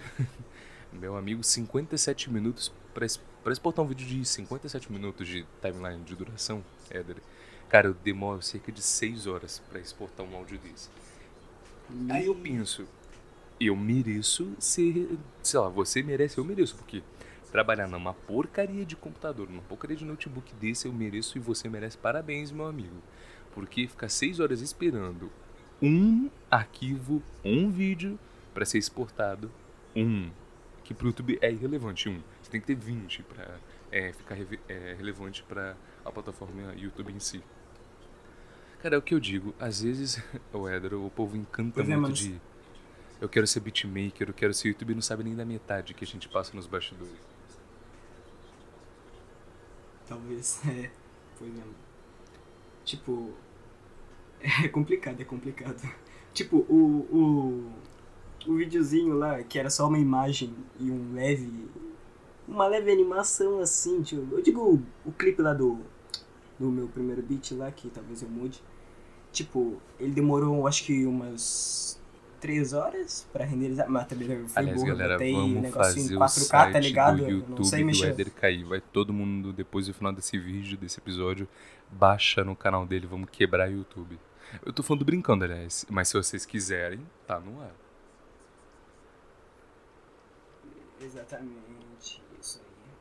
meu 0.94 1.18
amigo, 1.18 1.44
57 1.44 2.32
minutos 2.32 2.72
para 2.94 3.06
para 3.44 3.54
exportar 3.54 3.84
um 3.84 3.88
vídeo 3.88 4.06
de 4.06 4.26
57 4.26 4.92
minutos 4.92 5.28
de 5.28 5.46
timeline 5.62 6.04
de 6.04 6.16
duração, 6.16 6.64
Éder, 6.90 7.18
cara, 7.70 7.88
eu 7.88 7.94
demoro 7.94 8.42
cerca 8.42 8.72
de 8.72 8.82
6 8.82 9.28
horas 9.28 9.62
para 9.70 9.80
exportar 9.80 10.26
um 10.26 10.36
áudio 10.36 10.60
desse. 10.60 10.90
Aí 12.10 12.26
eu 12.26 12.36
penso, 12.36 12.86
eu 13.60 13.76
mereço 13.76 14.52
ser, 14.60 15.18
sei 15.42 15.60
lá, 15.60 15.70
você 15.70 16.04
merece, 16.04 16.38
eu 16.38 16.46
mereço, 16.46 16.76
porque 16.76 17.02
trabalhar 17.52 17.88
numa 17.88 18.14
porcaria 18.14 18.86
de 18.86 18.96
computador, 18.96 19.50
numa 19.50 19.62
porcaria 19.64 19.96
de 19.96 20.06
notebook 20.06 20.54
desse, 20.56 20.88
eu 20.88 20.94
mereço 20.94 21.38
e 21.38 21.42
você 21.42 21.68
merece 21.68 21.98
parabéns, 21.98 22.52
meu 22.52 22.66
amigo. 22.66 23.02
Porque 23.54 23.88
ficar 23.88 24.10
6 24.10 24.40
horas 24.40 24.62
esperando 24.62 25.32
um 25.82 26.30
arquivo, 26.50 27.22
um 27.44 27.70
vídeo 27.70 28.20
para 28.54 28.66
ser 28.66 28.78
exportado, 28.78 29.52
um, 29.96 30.30
que 30.84 30.94
pro 30.94 31.08
YouTube 31.08 31.38
é 31.42 31.52
irrelevante, 31.52 32.10
um 32.10 32.22
você 32.42 32.52
tem 32.52 32.62
que 32.62 32.68
ter 32.68 32.76
20 32.76 33.24
para 33.24 33.60
é, 33.92 34.12
ficar 34.14 34.36
é, 34.68 34.96
relevante 34.98 35.44
para 35.44 35.76
a 36.04 36.12
plataforma 36.12 36.74
YouTube 36.76 37.14
em 37.14 37.20
si. 37.20 37.44
Cara, 38.82 38.96
é 38.96 38.98
o 38.98 39.02
que 39.02 39.14
eu 39.14 39.20
digo. 39.20 39.54
Às 39.60 39.82
vezes, 39.82 40.24
o 40.54 40.68
Éder, 40.68 40.94
o 40.94 41.10
povo 41.10 41.36
encanta 41.36 41.76
pois 41.76 41.90
é, 41.90 41.98
muito 41.98 42.12
é, 42.12 42.14
de. 42.14 42.42
Eu 43.22 43.28
quero 43.28 43.46
ser 43.46 43.60
beatmaker, 43.60 44.30
eu 44.30 44.34
quero 44.34 44.54
ser 44.54 44.70
YouTube 44.70 44.96
não 44.96 45.02
sabe 45.02 45.24
nem 45.24 45.36
da 45.36 45.46
metade 45.46 45.94
que 45.94 46.06
a 46.06 46.08
gente 46.08 46.30
passa 46.30 46.56
nos 46.56 46.66
bastidores. 46.66 47.39
Talvez, 50.10 50.60
é. 50.68 50.90
Pois 51.38 51.56
é. 51.56 51.64
Tipo. 52.84 53.32
É 54.64 54.68
complicado, 54.68 55.22
é 55.22 55.26
complicado. 55.26 55.82
Tipo, 56.34 56.66
o, 56.70 57.06
o, 57.12 57.74
o 58.48 58.56
videozinho 58.56 59.14
lá, 59.14 59.44
que 59.44 59.60
era 59.60 59.70
só 59.70 59.88
uma 59.88 60.00
imagem 60.00 60.56
e 60.80 60.90
um 60.90 61.14
leve 61.14 61.70
uma 62.48 62.66
leve 62.68 62.92
animação 62.92 63.60
assim, 63.60 64.02
tipo, 64.02 64.36
eu 64.36 64.42
digo 64.42 64.62
o, 64.62 64.82
o 65.06 65.12
clipe 65.12 65.42
lá 65.42 65.54
do, 65.54 65.78
do 66.58 66.72
meu 66.72 66.88
primeiro 66.88 67.22
beat 67.22 67.52
lá, 67.52 67.72
que 67.72 67.90
talvez 67.90 68.24
eu 68.24 68.30
mude. 68.30 68.64
Tipo, 69.32 69.80
ele 70.00 70.12
demorou 70.12 70.66
acho 70.66 70.84
que 70.84 71.06
umas 71.06 71.99
3 72.40 72.74
horas 72.74 73.28
pra 73.32 73.46
renderizar, 73.46 73.90
mas 73.90 74.08
também 74.08 74.28
foi 74.28 74.48
Aliás, 74.56 74.82
burro, 74.82 74.88
galera, 74.88 75.18
vamos 75.18 75.68
um 75.68 75.72
fazer 75.72 76.02
4K, 76.02 76.16
o 76.16 76.20
tá 76.20 76.28
site 76.28 76.74
tá 76.74 76.80
ligado? 76.80 77.18
do 77.18 77.30
YouTube 77.30 77.58
não 77.58 77.64
sei 77.66 77.84
do 77.84 78.06
Eder 78.06 78.32
cair. 78.32 78.64
Vai 78.64 78.82
todo 78.82 79.14
mundo, 79.14 79.54
depois 79.54 79.88
do 79.88 79.94
final 79.94 80.12
desse 80.12 80.38
vídeo, 80.38 80.78
desse 80.78 81.00
episódio, 81.00 81.48
baixa 81.92 82.44
no 82.44 82.56
canal 82.56 82.86
dele, 82.86 83.06
vamos 83.06 83.30
quebrar 83.30 83.70
o 83.70 83.74
YouTube. 83.74 84.20
Eu 84.66 84.74
tô 84.74 84.82
falando 84.82 85.06
brincando, 85.06 85.44
aliás. 85.44 85.86
Mas 85.90 86.08
se 86.08 86.18
vocês 86.18 86.46
quiserem, 86.46 87.00
tá 87.28 87.40
no 87.40 87.62
ar. 87.62 87.76
Exatamente, 91.02 92.22
isso 92.42 92.60
aí. 92.60 92.92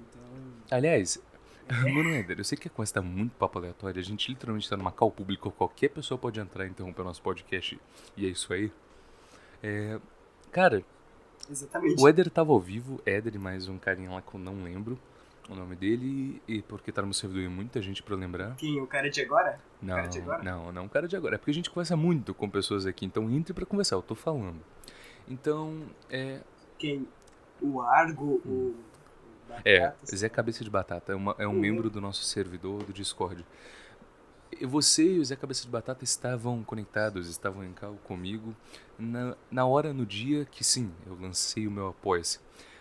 Então. 0.00 0.22
Aliás, 0.70 1.20
mano 1.94 2.10
Éder, 2.14 2.38
eu 2.38 2.44
sei 2.44 2.56
que 2.56 2.68
a 2.68 2.70
coisa 2.70 2.94
tá 2.94 3.02
muito 3.02 3.32
papo 3.36 3.58
aleatória. 3.58 4.00
A 4.00 4.04
gente 4.04 4.28
literalmente 4.30 4.68
tá 4.68 4.76
numa 4.76 4.92
cal 4.92 5.10
pública. 5.10 5.50
Qualquer 5.50 5.88
pessoa 5.88 6.18
pode 6.18 6.40
entrar 6.40 6.66
e 6.66 6.70
interromper 6.70 7.02
o 7.02 7.04
nosso 7.04 7.22
podcast. 7.22 7.78
E 8.16 8.26
é 8.26 8.28
isso 8.28 8.52
aí. 8.52 8.72
É, 9.62 9.98
cara, 10.50 10.82
Exatamente. 11.50 12.00
o 12.00 12.08
Éder 12.08 12.30
tava 12.30 12.52
ao 12.52 12.60
vivo. 12.60 13.00
Éder 13.04 13.34
e 13.34 13.38
mais 13.38 13.68
um 13.68 13.78
carinha 13.78 14.10
lá 14.10 14.22
que 14.22 14.34
eu 14.34 14.40
não 14.40 14.62
lembro 14.62 14.98
o 15.48 15.54
nome 15.54 15.76
dele. 15.76 16.42
E 16.46 16.62
porque 16.62 16.92
tá 16.92 17.02
no 17.02 17.12
servidor 17.12 17.42
e 17.42 17.48
muita 17.48 17.80
gente 17.82 18.02
pra 18.02 18.16
lembrar. 18.16 18.56
Quem? 18.56 18.80
O 18.80 18.86
cara 18.86 19.10
de 19.10 19.20
agora? 19.20 19.60
Não, 19.80 19.94
cara 19.94 20.08
de 20.08 20.18
agora? 20.18 20.42
não, 20.42 20.72
não 20.72 20.84
o 20.86 20.88
cara 20.88 21.08
de 21.08 21.16
agora. 21.16 21.34
É 21.34 21.38
porque 21.38 21.50
a 21.50 21.54
gente 21.54 21.70
conversa 21.70 21.96
muito 21.96 22.34
com 22.34 22.48
pessoas 22.48 22.86
aqui. 22.86 23.04
Então 23.04 23.30
entre 23.30 23.52
pra 23.52 23.66
conversar, 23.66 23.96
eu 23.96 24.02
tô 24.02 24.14
falando. 24.14 24.60
Então, 25.28 25.82
é. 26.08 26.40
Quem? 26.78 27.06
O 27.60 27.80
Argo, 27.82 28.40
o. 28.44 28.48
o 28.48 28.74
É, 29.64 29.92
Zé 30.14 30.28
Cabeça 30.28 30.62
de 30.64 30.70
Batata 30.70 31.12
é, 31.12 31.14
uma- 31.14 31.34
é 31.38 31.46
um 31.46 31.52
Uhum. 31.52 31.58
membro 31.58 31.90
do 31.90 32.00
nosso 32.00 32.22
servidor 32.24 32.82
do 32.84 32.92
Discord. 32.92 33.44
Você 34.62 35.04
e 35.14 35.18
o 35.18 35.24
Zé 35.24 35.36
Cabeça 35.36 35.62
de 35.62 35.68
Batata 35.68 36.02
estavam 36.04 36.64
conectados, 36.64 37.28
estavam 37.28 37.62
em 37.64 37.72
cal 37.72 37.94
comigo 38.04 38.56
na, 38.98 39.36
na 39.50 39.66
hora, 39.66 39.92
no 39.92 40.04
dia 40.06 40.44
que 40.46 40.64
sim, 40.64 40.92
eu 41.06 41.16
lancei 41.20 41.66
o 41.66 41.70
meu 41.70 41.88
Apoia-se. 41.88 42.40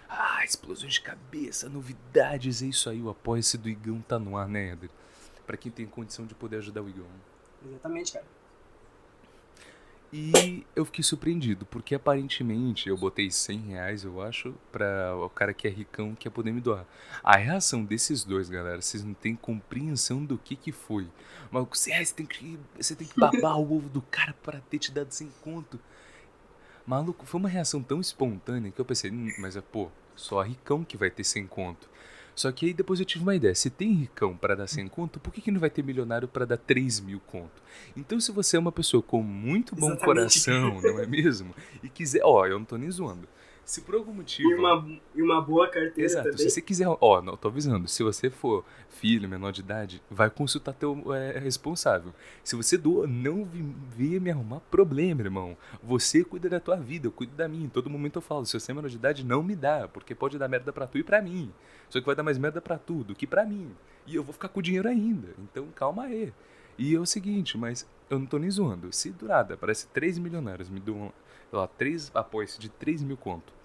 Ah, 0.10 0.44
explosões 0.44 0.94
de 0.94 1.02
cabeça, 1.02 1.68
novidades, 1.68 2.64
é 2.64 2.68
isso 2.68 2.90
aí, 2.90 3.02
o 3.02 3.10
Apoia-se 3.10 3.58
do 3.58 3.68
Igão 3.68 4.02
tá 4.02 4.18
no 4.18 4.38
ar, 4.38 4.48
né, 4.48 4.72
Eder? 4.72 4.90
Pra 5.46 5.58
quem 5.58 5.72
tem 5.72 5.86
condição 5.86 6.26
de 6.26 6.34
poder 6.34 6.58
ajudar 6.58 6.82
o 6.82 6.90
Igão. 6.90 7.06
Exatamente, 7.66 8.14
cara. 8.14 8.26
E 10.12 10.66
eu 10.74 10.86
fiquei 10.86 11.04
surpreendido, 11.04 11.66
porque 11.66 11.94
aparentemente 11.94 12.88
eu 12.88 12.98
botei 12.98 13.30
100 13.30 13.60
reais, 13.60 14.04
eu 14.06 14.22
acho, 14.22 14.54
pra 14.72 15.14
o 15.18 15.30
cara 15.30 15.54
que 15.54 15.68
é 15.68 15.70
ricão 15.70 16.16
que 16.16 16.28
ia 16.28 16.32
poder 16.32 16.52
me 16.54 16.62
doar. 16.62 16.86
A 17.22 17.36
reação 17.36 17.84
desses 17.84 18.24
dois, 18.24 18.50
galera, 18.50 18.82
vocês 18.82 19.04
não 19.04 19.14
têm 19.14 19.36
compreensão 19.36 20.24
do 20.24 20.38
que 20.38 20.56
que 20.56 20.72
foi. 20.72 21.08
Mas 21.52 21.68
você, 21.70 21.92
ah, 21.92 22.04
você, 22.04 22.14
tem, 22.14 22.26
que, 22.26 22.58
você 22.80 22.96
tem 22.96 23.06
que 23.06 23.20
babar 23.20 23.60
o 23.60 23.76
ovo 23.76 23.90
do 23.90 24.02
cara 24.02 24.34
para 24.42 24.62
ter 24.62 24.80
te 24.80 24.92
dado 24.92 25.12
100 25.12 25.30
conto. 25.42 25.80
Maluco, 26.86 27.26
foi 27.26 27.40
uma 27.42 27.50
reação 27.50 27.84
tão 27.84 28.00
espontânea 28.00 28.72
que 28.72 28.80
eu 28.80 28.86
pensei, 28.86 29.12
"Hum, 29.12 29.30
mas 29.40 29.58
é 29.58 29.62
pô, 29.62 29.90
só 30.16 30.42
ricão 30.42 30.86
que 30.86 30.96
vai 30.96 31.10
ter 31.12 31.26
100 31.26 31.46
conto. 31.48 31.90
Só 32.38 32.52
que 32.52 32.68
aí 32.68 32.74
depois 32.74 33.00
eu 33.00 33.06
tive 33.06 33.24
uma 33.24 33.36
ideia. 33.36 33.56
Se 33.56 33.68
tem 33.68 33.92
ricão 33.94 34.38
para 34.38 34.56
dar 34.56 34.68
100 34.68 34.90
conto, 34.90 35.20
por 35.20 35.34
que, 35.34 35.42
que 35.42 35.50
não 35.50 35.60
vai 35.60 35.72
ter 35.72 35.84
milionário 35.84 36.28
para 36.28 36.46
dar 36.46 36.58
3 36.58 37.00
mil 37.00 37.20
conto? 37.20 37.64
Então, 37.96 38.20
se 38.20 38.32
você 38.32 38.58
é 38.58 38.60
uma 38.60 38.72
pessoa 38.72 39.02
com 39.02 39.24
muito 39.24 39.76
bom 39.76 39.88
Exatamente. 39.88 40.06
coração, 40.06 40.80
não 40.80 41.00
é 41.00 41.08
mesmo? 41.08 41.56
E 41.82 41.90
quiser. 41.90 42.22
Ó, 42.24 42.46
eu 42.46 42.60
não 42.60 42.66
tô 42.66 42.78
nem 42.78 42.92
zoando. 42.92 43.28
Se 43.68 43.82
por 43.82 43.96
algum 43.96 44.14
motivo. 44.14 44.50
E 44.50 44.56
uma, 44.56 45.00
e 45.14 45.22
uma 45.22 45.42
boa 45.42 45.68
carteira 45.68 46.10
Exato, 46.10 46.30
também. 46.30 46.38
se 46.38 46.50
você 46.50 46.62
quiser. 46.62 46.88
Ó, 46.88 47.22
não, 47.22 47.36
tô 47.36 47.50
avisando. 47.50 47.86
Se 47.86 48.02
você 48.02 48.30
for 48.30 48.64
filho, 48.88 49.28
menor 49.28 49.52
de 49.52 49.60
idade, 49.60 50.02
vai 50.10 50.30
consultar 50.30 50.74
teu 50.74 51.14
é, 51.14 51.38
responsável. 51.38 52.14
Se 52.46 52.56
você 52.56 52.78
doa, 52.78 53.06
não 53.06 53.46
venha 53.90 54.22
me 54.22 54.32
arrumar 54.32 54.62
problema, 54.72 55.22
irmão. 55.22 55.58
Você 55.84 56.24
cuida 56.24 56.48
da 56.48 56.62
tua 56.62 56.78
vida, 56.78 57.08
eu 57.08 57.12
cuido 57.12 57.36
da 57.36 57.46
minha. 57.46 57.66
Em 57.66 57.70
todo 57.70 57.90
momento 57.90 58.20
eu 58.20 58.22
falo, 58.22 58.46
se 58.46 58.58
você 58.58 58.72
é 58.72 58.74
menor 58.74 58.88
de 58.88 58.96
idade, 58.96 59.26
não 59.26 59.44
me 59.44 59.54
dá, 59.54 59.86
porque 59.90 60.16
pode 60.16 60.38
dar 60.40 60.48
merda 60.48 60.72
pra 60.72 60.88
tu 60.88 60.98
e 60.98 61.04
pra 61.04 61.22
mim. 61.22 61.52
Só 61.90 62.00
que 62.00 62.06
vai 62.06 62.16
dar 62.16 62.24
mais 62.24 62.38
merda 62.38 62.62
pra 62.62 62.78
tu 62.78 63.04
do 63.04 63.14
que 63.14 63.28
pra 63.28 63.46
mim. 63.46 63.76
E 64.06 64.16
eu 64.16 64.24
vou 64.24 64.32
ficar 64.32 64.48
com 64.48 64.62
o 64.62 64.64
dinheiro 64.64 64.88
ainda. 64.88 65.28
Então 65.40 65.68
calma 65.76 66.04
aí. 66.04 66.32
E 66.78 66.96
é 66.96 67.00
o 67.00 67.06
seguinte, 67.06 67.58
mas 67.58 67.86
eu 68.10 68.18
não 68.18 68.26
tô 68.26 68.38
nem 68.38 68.50
zoando. 68.50 68.94
Se 68.94 69.12
durada, 69.12 69.56
aparece 69.56 69.88
3 69.88 70.20
milionários, 70.20 70.70
me 70.70 70.82
sei 70.82 71.12
lá, 71.52 71.68
3 71.68 72.12
apoios 72.16 72.58
de 72.58 72.70
3 72.70 73.04
mil 73.04 73.18
conto. 73.18 73.57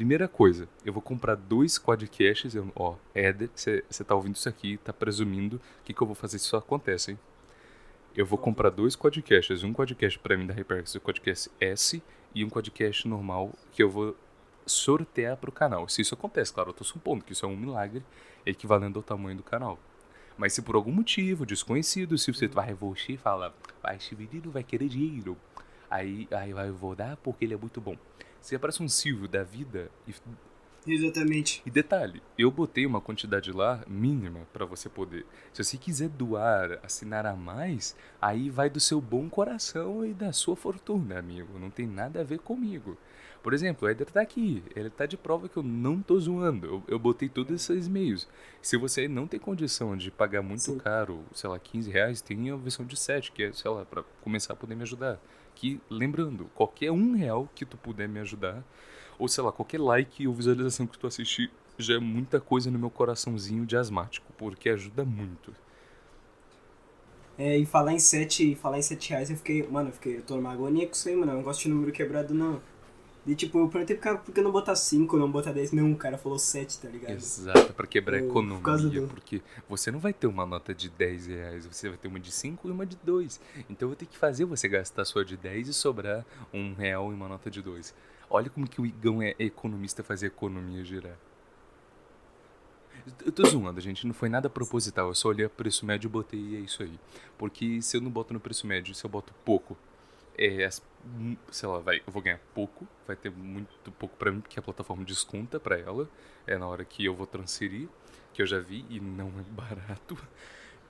Primeira 0.00 0.26
coisa, 0.26 0.66
eu 0.82 0.94
vou 0.94 1.02
comprar 1.02 1.34
dois 1.34 1.78
quadcasts. 1.78 2.54
Eu, 2.54 2.72
ó, 2.74 2.96
Éder, 3.14 3.50
você 3.54 4.02
tá 4.02 4.14
ouvindo 4.14 4.34
isso 4.34 4.48
aqui, 4.48 4.78
tá 4.78 4.94
presumindo 4.94 5.60
que, 5.84 5.92
que 5.92 6.00
eu 6.00 6.06
vou 6.06 6.16
fazer 6.16 6.38
se 6.38 6.46
isso 6.46 6.56
acontece, 6.56 7.10
hein? 7.10 7.18
Eu 8.16 8.24
vou 8.24 8.38
comprar 8.38 8.70
dois 8.70 8.96
quadcasts. 8.96 9.62
Um 9.62 9.74
quadcast 9.74 10.18
pra 10.18 10.38
mim 10.38 10.46
da 10.46 10.54
Hyperx, 10.54 10.94
o 10.94 11.02
quadcast 11.02 11.50
S, 11.60 12.02
e 12.34 12.42
um 12.42 12.48
quadcast 12.48 13.06
normal 13.06 13.52
que 13.72 13.82
eu 13.82 13.90
vou 13.90 14.16
sortear 14.64 15.36
pro 15.36 15.52
canal. 15.52 15.86
Se 15.86 16.00
isso 16.00 16.14
acontece, 16.14 16.50
claro, 16.50 16.70
eu 16.70 16.74
tô 16.74 16.82
supondo 16.82 17.22
que 17.22 17.34
isso 17.34 17.44
é 17.44 17.48
um 17.50 17.54
milagre 17.54 18.02
equivalente 18.46 18.96
ao 18.96 19.02
tamanho 19.02 19.36
do 19.36 19.42
canal. 19.42 19.78
Mas 20.38 20.54
se 20.54 20.62
por 20.62 20.76
algum 20.76 20.92
motivo 20.92 21.44
desconhecido, 21.44 22.16
se 22.16 22.32
você 22.32 22.48
vai 22.48 22.72
você 22.72 23.12
e 23.12 23.16
fala, 23.18 23.54
"Ah, 23.82 23.94
esse 23.94 24.16
menino 24.16 24.50
vai 24.50 24.64
querer 24.64 24.88
dinheiro, 24.88 25.36
aí, 25.90 26.26
aí 26.30 26.52
eu 26.52 26.74
vou 26.74 26.96
dar 26.96 27.18
porque 27.18 27.44
ele 27.44 27.52
é 27.52 27.58
muito 27.58 27.82
bom. 27.82 27.98
Se 28.40 28.54
aparece 28.54 28.82
um 28.82 28.88
Silvio 28.88 29.28
da 29.28 29.42
vida 29.42 29.90
e 30.06 30.14
Exatamente. 30.86 31.62
e 31.64 31.70
detalhe, 31.70 32.22
eu 32.38 32.50
botei 32.50 32.86
uma 32.86 33.00
quantidade 33.00 33.52
lá 33.52 33.84
mínima 33.86 34.46
pra 34.52 34.64
você 34.64 34.88
poder. 34.88 35.26
Se 35.52 35.62
você 35.62 35.76
quiser 35.76 36.08
doar, 36.08 36.80
assinar 36.82 37.26
a 37.26 37.36
mais, 37.36 37.94
aí 38.20 38.48
vai 38.48 38.70
do 38.70 38.80
seu 38.80 39.00
bom 39.00 39.28
coração 39.28 40.04
e 40.06 40.14
da 40.14 40.32
sua 40.32 40.56
fortuna, 40.56 41.18
amigo. 41.18 41.58
Não 41.58 41.70
tem 41.70 41.86
nada 41.86 42.20
a 42.20 42.24
ver 42.24 42.38
comigo. 42.38 42.96
Por 43.42 43.54
exemplo, 43.54 43.86
o 43.86 43.90
Eder 43.90 44.10
tá 44.10 44.20
aqui. 44.20 44.62
Ele 44.74 44.90
tá 44.90 45.06
de 45.06 45.16
prova 45.16 45.48
que 45.48 45.56
eu 45.56 45.62
não 45.62 46.00
tô 46.00 46.18
zoando. 46.18 46.66
Eu, 46.66 46.84
eu 46.88 46.98
botei 46.98 47.28
todos 47.28 47.52
esses 47.70 47.88
meios. 47.88 48.28
Se 48.60 48.76
você 48.76 49.08
não 49.08 49.26
tem 49.26 49.40
condição 49.40 49.96
de 49.96 50.10
pagar 50.10 50.42
muito 50.42 50.62
Sim. 50.62 50.78
caro, 50.78 51.24
sei 51.34 51.48
lá, 51.48 51.58
15 51.58 51.90
reais, 51.90 52.20
tem 52.20 52.50
a 52.50 52.56
versão 52.56 52.84
de 52.84 52.96
7, 52.96 53.32
que 53.32 53.44
é, 53.44 53.52
sei 53.52 53.70
lá, 53.70 53.84
pra 53.84 54.02
começar 54.22 54.52
a 54.52 54.56
poder 54.56 54.74
me 54.74 54.82
ajudar. 54.82 55.18
Lembrando, 55.88 56.50
qualquer 56.54 56.90
um 56.92 57.12
real 57.14 57.48
que 57.54 57.66
tu 57.66 57.76
puder 57.78 58.08
me 58.08 58.20
ajudar, 58.20 58.64
ou 59.18 59.28
sei 59.28 59.44
lá, 59.44 59.52
qualquer 59.52 59.80
like 59.80 60.26
ou 60.26 60.34
visualização 60.34 60.86
que 60.86 60.98
tu 60.98 61.06
assistir 61.06 61.52
já 61.78 61.94
é 61.94 61.98
muita 61.98 62.40
coisa 62.40 62.70
no 62.70 62.78
meu 62.78 62.90
coraçãozinho 62.90 63.66
de 63.66 63.76
asmático, 63.76 64.32
porque 64.34 64.68
ajuda 64.68 65.04
muito. 65.04 65.54
É, 67.38 67.56
e 67.56 67.64
falar 67.64 67.92
em 67.92 67.98
7, 67.98 68.54
falar 68.54 68.78
em 68.78 68.82
7 68.82 69.10
reais, 69.10 69.30
eu 69.30 69.36
fiquei, 69.36 69.66
mano, 69.66 69.88
eu 69.88 69.92
fiquei, 69.94 70.18
eu 70.18 70.22
tô 70.22 70.36
numa 70.36 70.52
agonia 70.52 70.86
com 70.86 70.92
isso 70.92 71.08
aí, 71.08 71.16
mano, 71.16 71.32
eu 71.32 71.36
não 71.36 71.42
gosto 71.42 71.62
de 71.62 71.68
número 71.70 71.90
quebrado, 71.92 72.34
não. 72.34 72.62
E 73.26 73.34
tipo, 73.34 73.58
eu 73.58 73.68
perguntei 73.68 73.94
pro 73.96 74.02
cara, 74.04 74.18
por 74.18 74.32
que 74.34 74.40
não 74.40 74.50
botar 74.50 74.74
5, 74.74 75.16
não 75.18 75.30
botar 75.30 75.52
10? 75.52 75.72
Não, 75.72 75.92
o 75.92 75.96
cara 75.96 76.16
falou 76.16 76.38
7, 76.38 76.78
tá 76.80 76.88
ligado? 76.88 77.12
Exato, 77.12 77.74
pra 77.74 77.86
quebrar 77.86 78.16
a 78.16 78.20
Por 78.22 78.32
causa 78.62 78.86
economia, 78.88 79.00
do- 79.02 79.08
porque 79.08 79.42
você 79.68 79.90
não 79.90 79.98
vai 80.00 80.12
ter 80.14 80.26
uma 80.26 80.46
nota 80.46 80.74
de 80.74 80.88
10 80.88 81.26
reais, 81.26 81.66
você 81.66 81.88
vai 81.90 81.98
ter 81.98 82.08
uma 82.08 82.18
de 82.18 82.32
5 82.32 82.66
e 82.66 82.70
uma 82.70 82.86
de 82.86 82.96
2. 83.04 83.38
Então 83.68 83.86
eu 83.86 83.88
vou 83.90 83.96
ter 83.96 84.06
que 84.06 84.16
fazer 84.16 84.46
você 84.46 84.66
gastar 84.68 85.02
a 85.02 85.04
sua 85.04 85.24
de 85.24 85.36
10 85.36 85.68
e 85.68 85.74
sobrar 85.74 86.24
um 86.52 86.72
real 86.74 87.10
em 87.12 87.14
uma 87.14 87.28
nota 87.28 87.50
de 87.50 87.60
2. 87.60 87.94
Olha 88.30 88.48
como 88.48 88.66
que 88.68 88.80
o 88.80 88.86
Igão 88.86 89.20
é 89.22 89.34
economista 89.38 90.02
fazer 90.02 90.26
a 90.26 90.28
economia 90.28 90.82
girar. 90.84 91.16
Eu 93.24 93.32
tô 93.32 93.44
zoando, 93.46 93.80
gente. 93.80 94.06
Não 94.06 94.14
foi 94.14 94.28
nada 94.28 94.48
proposital. 94.50 95.08
Eu 95.08 95.14
só 95.14 95.28
olhei 95.28 95.44
o 95.46 95.50
preço 95.50 95.84
médio 95.86 96.06
e 96.06 96.10
botei 96.10 96.40
e 96.40 96.56
é 96.56 96.60
isso 96.60 96.82
aí. 96.82 96.98
Porque 97.38 97.80
se 97.82 97.96
eu 97.96 98.00
não 98.00 98.10
boto 98.10 98.32
no 98.32 98.40
preço 98.40 98.66
médio, 98.66 98.94
se 98.94 99.04
eu 99.04 99.10
boto 99.10 99.32
pouco, 99.44 99.76
é, 100.36 100.68
hum, 101.04 101.36
sei 101.50 101.68
lá, 101.68 101.78
vai, 101.78 101.98
eu 101.98 102.12
vou 102.12 102.22
ganhar 102.22 102.40
pouco. 102.54 102.86
Vai 103.06 103.16
ter 103.16 103.30
muito 103.30 103.90
pouco 103.92 104.16
pra 104.16 104.30
mim, 104.30 104.40
porque 104.40 104.58
a 104.58 104.62
plataforma 104.62 105.04
desconta 105.04 105.58
pra 105.60 105.78
ela. 105.78 106.08
É 106.46 106.56
na 106.58 106.66
hora 106.66 106.84
que 106.84 107.04
eu 107.04 107.14
vou 107.14 107.26
transferir, 107.26 107.88
que 108.32 108.42
eu 108.42 108.46
já 108.46 108.58
vi 108.58 108.84
e 108.88 109.00
não 109.00 109.28
é 109.38 109.42
barato. 109.50 110.16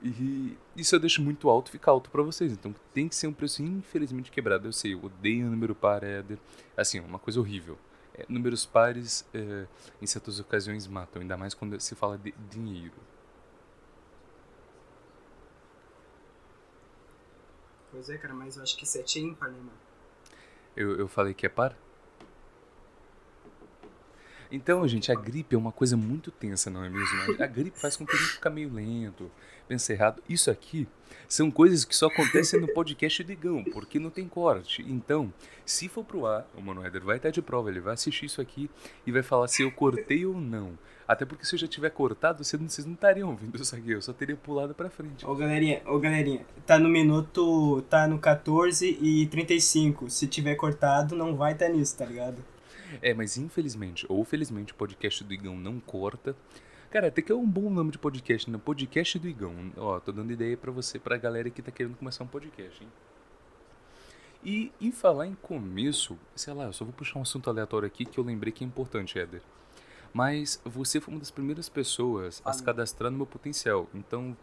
E 0.03 0.57
isso 0.75 0.95
eu 0.95 0.99
deixo 0.99 1.21
muito 1.21 1.47
alto, 1.49 1.69
fica 1.69 1.91
alto 1.91 2.09
pra 2.09 2.23
vocês. 2.23 2.51
Então 2.51 2.73
tem 2.93 3.07
que 3.07 3.15
ser 3.15 3.27
um 3.27 3.33
preço 3.33 3.61
infelizmente 3.61 4.31
quebrado. 4.31 4.67
Eu 4.67 4.73
sei, 4.73 4.93
eu 4.93 5.03
odeio 5.03 5.45
número 5.47 5.75
par, 5.75 6.03
Éder. 6.03 6.39
Assim, 6.75 6.99
uma 6.99 7.19
coisa 7.19 7.39
horrível. 7.39 7.77
É, 8.13 8.25
números 8.27 8.65
pares, 8.65 9.25
é, 9.33 9.65
em 10.01 10.05
certas 10.05 10.39
ocasiões, 10.39 10.87
matam. 10.87 11.21
Ainda 11.21 11.37
mais 11.37 11.53
quando 11.53 11.79
se 11.79 11.95
fala 11.95 12.17
de 12.17 12.33
dinheiro. 12.49 12.93
Pois 17.91 18.09
é, 18.09 18.17
cara, 18.17 18.33
mas 18.33 18.55
eu 18.55 18.63
acho 18.63 18.77
que 18.77 18.85
7 18.85 19.19
é 19.19 19.21
ímpar, 19.21 19.51
né, 19.51 19.57
mano? 19.57 19.71
Eu, 20.75 20.97
eu 20.97 21.07
falei 21.07 21.33
que 21.33 21.45
é 21.45 21.49
par? 21.49 21.77
Então, 24.51 24.85
gente, 24.85 25.11
a 25.11 25.15
gripe 25.15 25.55
é 25.55 25.57
uma 25.57 25.71
coisa 25.71 25.95
muito 25.95 26.29
tensa, 26.29 26.69
não 26.69 26.83
é 26.83 26.89
mesmo? 26.89 27.41
A 27.41 27.47
gripe 27.47 27.79
faz 27.79 27.95
com 27.95 28.05
que 28.05 28.13
a 28.13 28.19
gente 28.19 28.33
fique 28.33 28.49
meio 28.49 28.73
lento, 28.73 29.31
pensa 29.67 29.93
errado. 29.93 30.21
Isso 30.27 30.51
aqui 30.51 30.87
são 31.27 31.49
coisas 31.49 31.85
que 31.85 31.95
só 31.95 32.07
acontecem 32.07 32.59
no 32.59 32.67
podcast 32.67 33.23
do 33.23 33.31
Igão, 33.31 33.63
porque 33.63 33.97
não 33.97 34.09
tem 34.09 34.27
corte. 34.27 34.83
Então, 34.85 35.33
se 35.65 35.87
for 35.87 36.03
pro 36.03 36.25
ar, 36.25 36.45
o 36.53 36.61
Mano 36.61 36.85
Éder 36.85 37.01
vai 37.01 37.15
estar 37.15 37.29
de 37.29 37.41
prova, 37.41 37.69
ele 37.69 37.79
vai 37.79 37.93
assistir 37.93 38.25
isso 38.25 38.41
aqui 38.41 38.69
e 39.07 39.11
vai 39.11 39.23
falar 39.23 39.47
se 39.47 39.63
eu 39.63 39.71
cortei 39.71 40.25
ou 40.25 40.37
não. 40.37 40.77
Até 41.07 41.25
porque 41.25 41.45
se 41.45 41.55
eu 41.55 41.59
já 41.59 41.67
tiver 41.67 41.89
cortado, 41.89 42.43
vocês 42.43 42.61
não, 42.61 42.67
vocês 42.67 42.85
não 42.85 42.93
estariam 42.93 43.29
ouvindo 43.29 43.61
isso 43.61 43.73
aqui, 43.73 43.91
eu 43.91 44.01
só 44.01 44.11
teria 44.11 44.35
pulado 44.35 44.75
pra 44.75 44.89
frente. 44.89 45.25
Ô 45.25 45.33
galerinha, 45.33 45.81
ô 45.85 45.97
galerinha, 45.97 46.45
tá 46.65 46.77
no 46.77 46.89
minuto, 46.89 47.81
tá 47.83 48.07
no 48.07 48.19
14 48.19 48.97
e 49.01 49.25
35. 49.27 50.09
Se 50.09 50.27
tiver 50.27 50.55
cortado, 50.55 51.15
não 51.15 51.35
vai 51.35 51.55
tá 51.55 51.69
nisso, 51.69 51.97
tá 51.97 52.05
ligado? 52.05 52.50
É, 53.01 53.13
mas 53.13 53.37
infelizmente, 53.37 54.05
ou 54.09 54.23
felizmente, 54.25 54.73
o 54.73 54.75
podcast 54.75 55.23
do 55.23 55.33
Igão 55.33 55.55
não 55.55 55.79
corta. 55.79 56.35
Cara, 56.89 57.07
até 57.07 57.21
que 57.21 57.31
é 57.31 57.35
um 57.35 57.47
bom 57.47 57.69
nome 57.69 57.91
de 57.91 57.97
podcast, 57.97 58.49
né? 58.49 58.57
Podcast 58.57 59.17
do 59.19 59.27
Igão. 59.27 59.71
Ó, 59.77 59.99
tô 59.99 60.11
dando 60.11 60.31
ideia 60.31 60.57
pra 60.57 60.71
você, 60.71 60.99
pra 60.99 61.15
galera 61.17 61.49
que 61.49 61.61
tá 61.61 61.71
querendo 61.71 61.95
começar 61.95 62.23
um 62.23 62.27
podcast, 62.27 62.83
hein? 62.83 62.89
E 64.43 64.71
em 64.81 64.91
falar 64.91 65.27
em 65.27 65.35
começo, 65.35 66.17
sei 66.35 66.53
lá, 66.53 66.65
eu 66.65 66.73
só 66.73 66.83
vou 66.83 66.93
puxar 66.93 67.19
um 67.19 67.21
assunto 67.21 67.49
aleatório 67.49 67.85
aqui 67.85 68.05
que 68.05 68.17
eu 68.17 68.23
lembrei 68.23 68.51
que 68.51 68.63
é 68.63 68.67
importante, 68.67 69.17
Éder. 69.19 69.41
Mas 70.13 70.59
você 70.65 70.99
foi 70.99 71.13
uma 71.13 71.19
das 71.19 71.31
primeiras 71.31 71.69
pessoas 71.69 72.41
a 72.43 72.51
se 72.51 72.63
cadastrar 72.63 73.11
no 73.11 73.17
meu 73.17 73.27
potencial. 73.27 73.87
Então, 73.93 74.35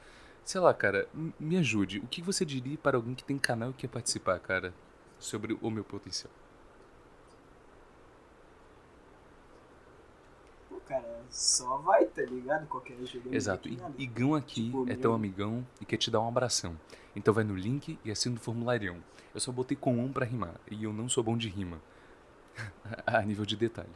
sei 0.45 0.61
lá, 0.61 0.73
cara, 0.73 1.07
me 1.39 1.57
ajude. 1.59 1.99
O 1.99 2.07
que 2.07 2.23
você 2.23 2.45
diria 2.45 2.79
para 2.79 2.97
alguém 2.97 3.15
que 3.15 3.25
tem 3.25 3.37
canal 3.37 3.71
e 3.71 3.75
quer 3.75 3.89
participar, 3.89 4.39
cara, 4.39 4.73
sobre 5.19 5.59
o 5.61 5.71
meu 5.71 5.85
potencial? 5.85 6.33
Cara, 10.89 11.23
só 11.31 11.77
vai, 11.79 12.07
tá 12.07 12.23
ligado? 12.23 12.67
Qualquer 12.69 12.95
ajuda. 13.03 13.29
não 13.29 13.35
Exato. 13.35 13.69
E. 13.69 13.79
Igão 13.99 14.35
aqui 14.35 14.65
Tipo, 14.67 14.85
é 14.89 14.95
teu 14.95 15.11
meu- 15.11 15.15
amigão 15.15 15.67
e 15.81 15.85
quer 15.85 15.97
te 15.97 16.11
dar 16.11 16.21
um 16.21 16.29
abração. 16.29 16.79
Então 17.15 17.33
vai 17.35 17.45
no 17.45 17.55
link 17.55 17.99
e 18.05 18.11
assina 18.11 18.37
o 18.37 18.41
formularião. 18.41 18.97
Eu 19.35 19.41
só 19.41 19.53
botei 19.53 19.77
com 19.77 19.97
um 19.99 20.13
pra 20.13 20.25
rimar. 20.25 20.55
E 20.71 20.85
eu 20.85 20.93
não 20.93 21.09
sou 21.09 21.23
bom 21.23 21.37
de 21.37 21.49
rima. 21.49 21.81
a 23.07 23.23
nível 23.23 23.45
de 23.45 23.57
detalhe. 23.57 23.89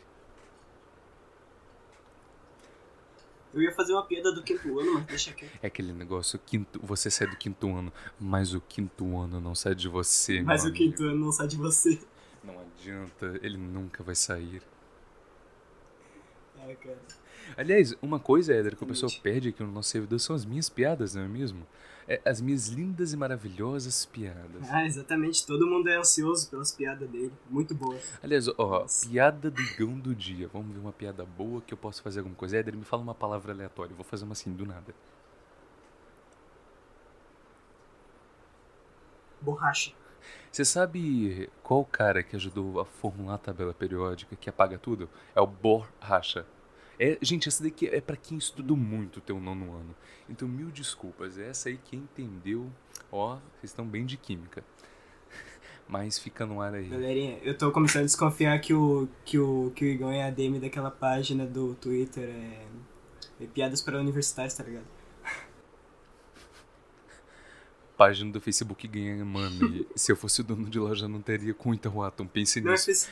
Eu 3.55 3.61
ia 3.61 3.73
fazer 3.73 3.93
uma 3.93 4.05
piada 4.07 4.33
do 4.33 4.43
quinto 4.43 4.79
ano, 4.81 4.95
mas 4.95 5.05
deixa 5.05 5.33
quieto. 5.33 5.59
É 5.63 5.67
aquele 5.67 5.93
negócio, 5.93 6.39
quinto, 6.39 6.81
você 6.83 7.11
sai 7.11 7.27
do 7.27 7.37
quinto 7.37 7.69
ano, 7.75 7.93
mas 8.19 8.55
o 8.55 8.61
quinto 8.63 9.19
ano 9.19 9.41
não 9.41 9.55
sai 9.55 9.75
de 9.75 9.89
você. 9.89 10.41
Mas 10.43 10.65
o 10.65 10.73
quinto 10.73 11.03
amigo. 11.03 11.17
ano 11.17 11.25
não 11.27 11.33
sai 11.33 11.49
de 11.49 11.57
você. 11.59 12.01
Não 12.43 12.59
adianta, 12.61 13.39
ele 13.43 13.59
nunca 13.59 14.03
vai 14.03 14.15
sair. 14.15 14.63
Cara. 16.83 16.99
Aliás, 17.57 17.95
uma 18.01 18.19
coisa, 18.19 18.55
Éder, 18.55 18.77
que 18.77 18.85
o 18.85 18.87
pessoal 18.87 19.11
perde 19.23 19.49
aqui 19.51 19.63
no 19.63 19.73
nosso 19.73 19.91
servidor 19.91 20.19
são 20.21 20.35
as 20.35 20.45
minhas 20.45 20.69
piadas, 20.69 21.15
não 21.15 21.23
é 21.23 21.29
mesmo? 21.29 21.67
É, 22.09 22.21
as 22.25 22.41
minhas 22.41 22.69
lindas 22.69 23.13
e 23.13 23.17
maravilhosas 23.17 24.07
piadas. 24.07 24.69
Ah, 24.71 24.85
exatamente. 24.85 25.47
Todo 25.47 25.67
mundo 25.67 25.89
é 25.89 25.97
ansioso 25.97 26.51
pelas 26.51 26.73
piadas 26.73 27.09
dele. 27.09 27.33
Muito 27.49 27.75
boas. 27.75 28.03
Aliás, 28.23 28.49
ó, 28.49 28.81
Nossa. 28.81 29.09
piada 29.09 29.51
do 29.51 29.61
Igão 29.61 29.99
do 29.99 30.15
dia. 30.15 30.49
Vamos 30.53 30.75
ver 30.75 30.81
uma 30.81 30.93
piada 30.93 31.25
boa 31.25 31.61
que 31.61 31.73
eu 31.73 31.79
posso 31.79 32.03
fazer 32.03 32.21
alguma 32.21 32.35
coisa. 32.37 32.57
Éder, 32.57 32.77
me 32.77 32.85
fala 32.85 33.03
uma 33.03 33.15
palavra 33.15 33.53
aleatória. 33.53 33.93
Eu 33.93 33.97
vou 33.97 34.05
fazer 34.05 34.25
uma 34.25 34.33
assim, 34.33 34.53
do 34.53 34.67
nada. 34.67 34.95
Borracha. 39.41 39.93
Você 40.53 40.67
sabe 40.67 41.49
qual 41.63 41.83
cara 41.83 42.23
que 42.23 42.37
ajudou 42.37 42.79
a 42.79 42.85
formular 42.85 43.37
a 43.37 43.39
tabela 43.39 43.73
periódica 43.73 44.37
que 44.37 44.51
apaga 44.51 44.77
tudo? 44.77 45.09
É 45.35 45.41
o 45.41 45.47
Borracha. 45.47 46.45
É, 47.01 47.17
gente, 47.23 47.49
essa 47.49 47.63
daqui 47.63 47.87
é 47.87 48.03
pra 48.03 48.17
quem 48.17 48.37
estudou 48.37 48.77
muito 48.77 49.17
o 49.17 49.21
teu 49.23 49.41
nono 49.41 49.75
ano. 49.75 49.97
Então, 50.29 50.47
mil 50.47 50.71
desculpas. 50.71 51.39
Essa 51.39 51.71
aí 51.71 51.81
quem 51.83 52.01
entendeu, 52.01 52.71
ó, 53.11 53.37
vocês 53.37 53.71
estão 53.71 53.87
bem 53.87 54.05
de 54.05 54.19
química. 54.19 54.63
Mas 55.89 56.19
fica 56.19 56.45
no 56.45 56.61
ar 56.61 56.75
aí. 56.75 56.87
Galerinha, 56.87 57.39
eu 57.43 57.57
tô 57.57 57.73
começando 57.73 58.03
a 58.03 58.07
desconfiar 58.07 58.61
que 58.61 58.75
o, 58.75 59.09
que 59.25 59.39
o, 59.39 59.73
que 59.75 59.97
o 59.97 60.11
é 60.11 60.25
ADM 60.25 60.61
daquela 60.61 60.91
página 60.91 61.47
do 61.47 61.75
Twitter 61.77 62.29
é, 62.29 62.67
é 63.41 63.47
piadas 63.47 63.81
para 63.81 63.99
universitários, 63.99 64.53
tá 64.53 64.63
ligado? 64.63 64.85
Página 68.03 68.33
do 68.33 68.41
Facebook 68.41 68.89
ganha 68.89 69.25
money. 69.25 69.87
Se 69.95 70.11
eu 70.11 70.17
fosse 70.17 70.41
o 70.41 70.45
dono 70.45 70.69
de 70.69 70.77
loja, 70.77 71.07
não 71.07 71.23
teria 71.23 71.55
com 71.55 71.73
Interwatum. 71.73 72.27
Pense 72.27 72.61
Não 72.61 72.73
é 72.73 72.75
nisso. 72.75 73.09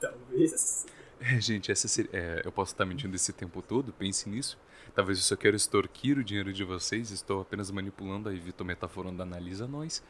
Talvez. 0.00 0.86
É, 1.18 1.40
gente, 1.40 1.72
essa 1.72 1.88
seria, 1.88 2.10
é, 2.12 2.42
eu 2.44 2.52
posso 2.52 2.72
estar 2.72 2.86
mentindo 2.86 3.16
esse 3.16 3.32
tempo 3.32 3.60
todo, 3.60 3.92
pense 3.92 4.30
nisso. 4.30 4.56
Talvez 4.94 5.18
eu 5.18 5.24
só 5.24 5.34
quero 5.34 5.56
extorquir 5.56 6.16
o 6.16 6.22
dinheiro 6.22 6.52
de 6.52 6.62
vocês, 6.62 7.10
estou 7.10 7.40
apenas 7.40 7.68
manipulando, 7.72 8.28
aí 8.28 8.38
Vitor 8.38 8.64
metaforando 8.64 9.20
analisa 9.20 9.66
nós. 9.66 10.00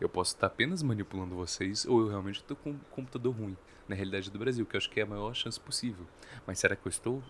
Eu 0.00 0.08
posso 0.08 0.34
estar 0.34 0.48
apenas 0.48 0.82
manipulando 0.82 1.36
vocês, 1.36 1.86
ou 1.86 2.00
eu 2.00 2.08
realmente 2.08 2.40
estou 2.40 2.56
com 2.56 2.70
um 2.70 2.78
computador 2.90 3.32
ruim, 3.32 3.56
na 3.86 3.94
realidade 3.94 4.32
do 4.32 4.38
Brasil, 4.40 4.66
que 4.66 4.74
eu 4.74 4.78
acho 4.78 4.90
que 4.90 4.98
é 4.98 5.04
a 5.04 5.06
maior 5.06 5.32
chance 5.32 5.60
possível. 5.60 6.08
Mas 6.44 6.58
será 6.58 6.74
que 6.74 6.84
eu 6.84 6.90
estou? 6.90 7.22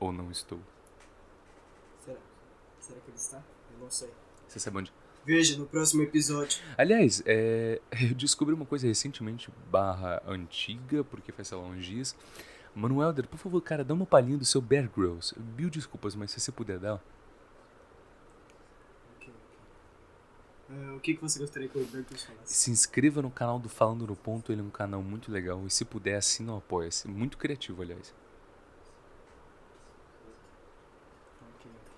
Ou 0.00 0.10
não 0.10 0.28
estou? 0.32 0.58
Será? 2.84 3.00
Que 3.00 3.10
ele 3.10 3.16
está? 3.16 3.42
Eu 3.72 3.78
não 3.80 3.90
sei. 3.90 4.10
Você 4.46 4.60
sabe 4.60 4.76
onde? 4.76 4.92
Veja 5.24 5.56
no 5.56 5.64
próximo 5.64 6.02
episódio. 6.02 6.62
Aliás, 6.76 7.22
é, 7.24 7.80
eu 7.98 8.14
descobri 8.14 8.54
uma 8.54 8.66
coisa 8.66 8.86
recentemente, 8.86 9.50
barra 9.70 10.22
antiga, 10.26 11.02
porque 11.02 11.32
faz, 11.32 11.48
sei 11.48 11.56
lá, 11.56 11.64
uns 11.64 11.82
dias. 11.82 12.14
Manuelder, 12.74 13.26
por 13.26 13.38
favor, 13.38 13.60
cara, 13.62 13.82
dá 13.82 13.94
uma 13.94 14.04
palhinha 14.04 14.36
do 14.36 14.44
seu 14.44 14.60
Bear 14.60 14.90
Grylls. 14.94 15.34
Mil 15.56 15.70
desculpas, 15.70 16.14
mas 16.14 16.30
se 16.32 16.40
você 16.40 16.52
puder 16.52 16.78
dar. 16.78 17.02
Ah, 20.68 20.94
o 20.94 21.00
que, 21.00 21.14
que 21.14 21.22
você 21.22 21.38
gostaria 21.38 21.68
que 21.68 21.78
o 21.78 21.86
Bertus 21.86 22.24
falasse? 22.24 22.54
Se 22.54 22.70
inscreva 22.70 23.22
no 23.22 23.30
canal 23.30 23.58
do 23.58 23.68
Falando 23.68 24.06
no 24.06 24.16
Ponto, 24.16 24.52
ele 24.52 24.60
é 24.60 24.64
um 24.64 24.70
canal 24.70 25.02
muito 25.02 25.32
legal. 25.32 25.64
E 25.66 25.70
se 25.70 25.86
puder, 25.86 26.16
assina 26.16 26.52
o 26.52 26.58
Apoia-se. 26.58 27.08
Muito 27.08 27.38
criativo, 27.38 27.80
aliás. 27.80 28.12
Ok, 31.54 31.70
ok. 31.70 31.92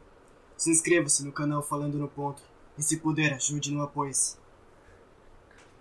Se 0.66 0.72
inscreva-se 0.72 1.24
no 1.24 1.30
canal 1.30 1.62
Falando 1.62 1.96
no 1.96 2.08
Ponto. 2.08 2.42
E 2.76 2.82
se 2.82 2.96
puder, 2.96 3.34
ajude 3.34 3.70
no 3.70 3.82
apoio-se. 3.82 4.36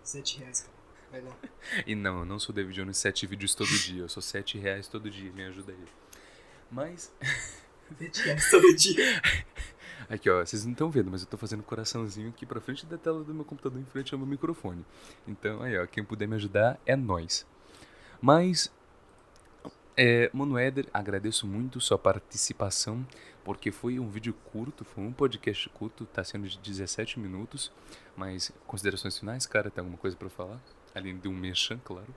Sete 0.04 0.38
reais, 0.38 0.62
cara. 0.62 0.74
Vai 1.12 1.22
lá. 1.22 1.36
E 1.88 1.96
não, 1.96 2.20
eu 2.20 2.26
não 2.26 2.38
sou 2.38 2.54
David 2.54 2.76
Jones 2.76 2.96
7 3.00 3.26
vídeos 3.26 3.56
todo 3.56 3.68
dia. 3.68 4.04
Eu 4.04 4.10
sou 4.10 4.22
7 4.22 4.60
reais 4.60 4.88
todo 4.88 5.10
dia, 5.10 5.32
me 5.32 5.44
ajuda 5.44 5.72
aí. 5.72 5.86
Mas, 6.70 7.12
Sete 7.98 8.22
reais 8.26 8.52
todo 8.52 8.76
dia. 8.76 9.22
aqui 10.08 10.30
ó, 10.30 10.46
vocês 10.46 10.64
não 10.64 10.74
estão 10.74 10.92
vendo, 10.92 11.10
mas 11.10 11.22
eu 11.22 11.28
tô 11.28 11.36
fazendo 11.36 11.64
coraçãozinho 11.64 12.30
aqui 12.30 12.46
pra 12.46 12.62
frente 12.62 12.86
da 12.86 12.96
tela 12.96 13.24
do 13.24 13.34
meu 13.34 13.44
computador, 13.44 13.82
em 13.82 13.86
frente 13.86 14.14
ao 14.14 14.20
meu 14.20 14.28
microfone. 14.28 14.86
Então, 15.28 15.64
aí 15.64 15.80
ó, 15.80 15.88
quem 15.88 16.04
puder 16.04 16.28
me 16.28 16.36
ajudar 16.36 16.80
é 16.86 16.96
nós. 16.96 17.44
Mas, 18.22 18.72
é, 19.98 20.30
agradeço 20.94 21.48
muito 21.48 21.82
sua 21.82 21.98
participação, 21.98 23.04
porque 23.46 23.72
foi 23.72 23.98
um 24.00 24.10
vídeo 24.10 24.34
curto, 24.52 24.84
foi 24.84 25.04
um 25.06 25.14
podcast 25.14 25.70
curto, 25.70 26.06
tá 26.08 26.22
sendo 26.24 26.50
de 26.50 26.58
17 26.60 27.20
minutos. 27.20 27.72
Mas, 28.18 28.52
considerações 28.68 29.18
finais, 29.18 29.46
cara, 29.46 29.70
tem 29.70 29.82
alguma 29.82 29.98
coisa 29.98 30.18
pra 30.18 30.30
falar? 30.30 30.60
Além 30.94 31.16
de 31.18 31.28
um 31.30 31.34
merchan, 31.34 31.80
claro. 31.86 32.14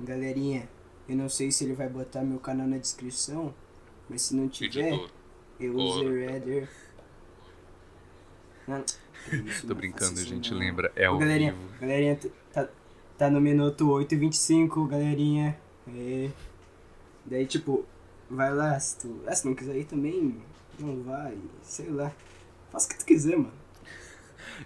Galerinha, 0.00 0.68
eu 1.08 1.16
não 1.16 1.28
sei 1.28 1.50
se 1.50 1.64
ele 1.64 1.74
vai 1.74 1.88
botar 1.88 2.22
meu 2.22 2.38
canal 2.38 2.66
na 2.66 2.76
descrição, 2.78 3.54
mas 4.08 4.22
se 4.22 4.34
não 4.36 4.48
tiver, 4.48 4.98
eu 5.58 5.74
uso 5.74 6.04
o 6.04 6.12
Redder. 6.14 6.68
Não, 8.68 8.82
que 8.82 9.36
isso, 9.36 9.66
Tô 9.66 9.74
brincando, 9.74 10.20
gente, 10.22 10.50
não. 10.50 10.58
lembra, 10.58 10.92
é 10.96 11.06
ao 11.06 11.18
galerinha, 11.18 11.52
vivo. 11.52 11.78
galerinha, 11.80 12.16
t- 12.16 12.30
tá, 12.52 12.68
tá 13.16 13.30
no 13.30 13.40
minuto 13.40 13.86
8h25, 13.86 14.86
galerinha. 14.88 15.56
É. 15.88 16.30
Daí, 17.24 17.46
tipo, 17.46 17.84
vai 18.30 18.52
lá, 18.54 18.78
se 18.78 18.98
tu. 18.98 19.22
Ah, 19.26 19.34
se 19.34 19.46
não 19.46 19.54
quiser 19.54 19.76
ir 19.76 19.84
também, 19.84 20.40
não 20.78 21.02
vai, 21.02 21.36
sei 21.62 21.88
lá. 21.90 22.12
Faça 22.70 22.86
o 22.86 22.90
que 22.90 22.98
tu 22.98 23.06
quiser, 23.06 23.36
mano. 23.36 23.52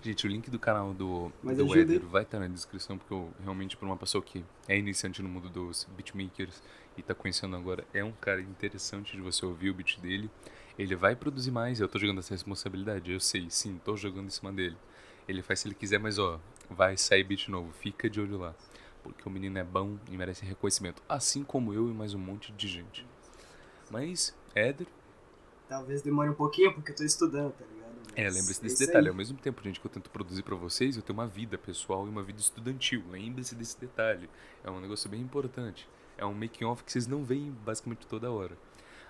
Gente, 0.02 0.26
o 0.26 0.30
link 0.30 0.50
do 0.50 0.58
canal 0.58 0.94
do, 0.94 1.32
Mas 1.42 1.58
do 1.58 1.76
Éder 1.76 2.00
vai 2.00 2.22
estar 2.22 2.38
na 2.38 2.46
descrição, 2.46 2.96
porque 2.96 3.12
eu 3.12 3.32
realmente, 3.42 3.76
para 3.76 3.86
uma 3.86 3.96
pessoa 3.96 4.22
que 4.22 4.44
é 4.68 4.78
iniciante 4.78 5.20
no 5.22 5.28
mundo 5.28 5.48
dos 5.48 5.86
beatmakers 5.96 6.62
e 6.96 7.02
tá 7.02 7.14
conhecendo 7.14 7.56
agora, 7.56 7.84
é 7.92 8.04
um 8.04 8.12
cara 8.12 8.40
interessante 8.40 9.16
de 9.16 9.22
você 9.22 9.44
ouvir 9.44 9.70
o 9.70 9.74
beat 9.74 9.98
dele. 9.98 10.30
Ele 10.78 10.94
vai 10.94 11.16
produzir 11.16 11.50
mais, 11.50 11.80
eu 11.80 11.88
tô 11.88 11.98
jogando 11.98 12.18
essa 12.18 12.32
responsabilidade, 12.32 13.10
eu 13.10 13.20
sei, 13.20 13.46
sim, 13.50 13.80
tô 13.84 13.96
jogando 13.96 14.26
em 14.26 14.30
cima 14.30 14.52
dele. 14.52 14.76
Ele 15.26 15.42
faz 15.42 15.60
se 15.60 15.68
ele 15.68 15.74
quiser, 15.74 15.98
mas 15.98 16.18
ó, 16.18 16.40
vai 16.68 16.96
sair 16.96 17.24
beat 17.24 17.48
novo, 17.48 17.72
fica 17.72 18.08
de 18.08 18.20
olho 18.20 18.38
lá. 18.38 18.54
Porque 19.02 19.26
o 19.26 19.30
menino 19.30 19.58
é 19.58 19.64
bom 19.64 19.98
e 20.10 20.16
merece 20.16 20.44
reconhecimento, 20.44 21.02
assim 21.08 21.42
como 21.42 21.74
eu 21.74 21.90
e 21.90 21.92
mais 21.92 22.14
um 22.14 22.18
monte 22.18 22.52
de 22.52 22.68
gente. 22.68 23.06
Mas, 23.90 24.34
Éder, 24.54 24.86
Talvez 25.68 26.02
demore 26.02 26.28
um 26.28 26.34
pouquinho, 26.34 26.74
porque 26.74 26.90
eu 26.90 26.96
tô 26.96 27.04
estudando, 27.04 27.52
tá 27.52 27.64
ligado? 27.64 27.92
Mas 28.04 28.12
É, 28.16 28.28
lembre-se 28.28 28.60
desse 28.60 28.84
detalhe. 28.86 29.06
aí. 29.06 29.10
Ao 29.10 29.14
mesmo 29.14 29.38
tempo, 29.38 29.62
gente, 29.62 29.78
que 29.78 29.86
eu 29.86 29.90
tento 29.90 30.10
produzir 30.10 30.42
pra 30.42 30.56
vocês, 30.56 30.96
eu 30.96 31.02
tenho 31.02 31.16
uma 31.16 31.28
vida 31.28 31.56
pessoal 31.56 32.06
e 32.06 32.10
uma 32.10 32.24
vida 32.24 32.40
estudantil. 32.40 33.04
Lembre-se 33.08 33.54
desse 33.54 33.78
detalhe. 33.78 34.28
É 34.64 34.70
um 34.70 34.80
negócio 34.80 35.08
bem 35.08 35.20
importante. 35.20 35.88
É 36.18 36.26
um 36.26 36.34
making-off 36.34 36.82
que 36.82 36.90
vocês 36.90 37.06
não 37.06 37.24
veem 37.24 37.52
basicamente 37.64 38.04
toda 38.06 38.32
hora. 38.32 38.58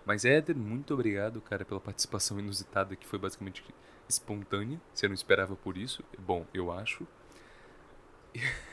Mas, 0.05 0.27
Éder, 0.27 0.55
muito 0.57 0.93
obrigado, 0.93 1.41
cara, 1.41 1.65
pela 1.65 1.81
participação 1.81 2.39
inusitada 2.39 2.95
que 2.95 3.07
foi 3.07 3.19
basicamente 3.19 3.65
espontânea. 4.07 4.79
Você 4.93 5.09
não 5.09 5.15
esperava 5.15 5.57
por 5.57 5.79
isso? 5.79 6.05
Bom, 6.19 6.47
eu 6.53 6.71
acho. 6.71 7.07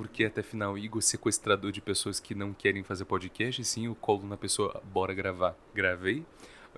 Porque 0.00 0.24
até 0.24 0.42
final, 0.42 0.78
Igor, 0.78 1.02
sequestrador 1.02 1.70
de 1.70 1.82
pessoas 1.82 2.18
que 2.18 2.34
não 2.34 2.54
querem 2.54 2.82
fazer 2.82 3.04
podcast, 3.04 3.62
sim, 3.62 3.84
eu 3.84 3.94
colo 3.94 4.26
na 4.26 4.34
pessoa, 4.34 4.82
bora 4.90 5.12
gravar. 5.12 5.54
Gravei. 5.74 6.24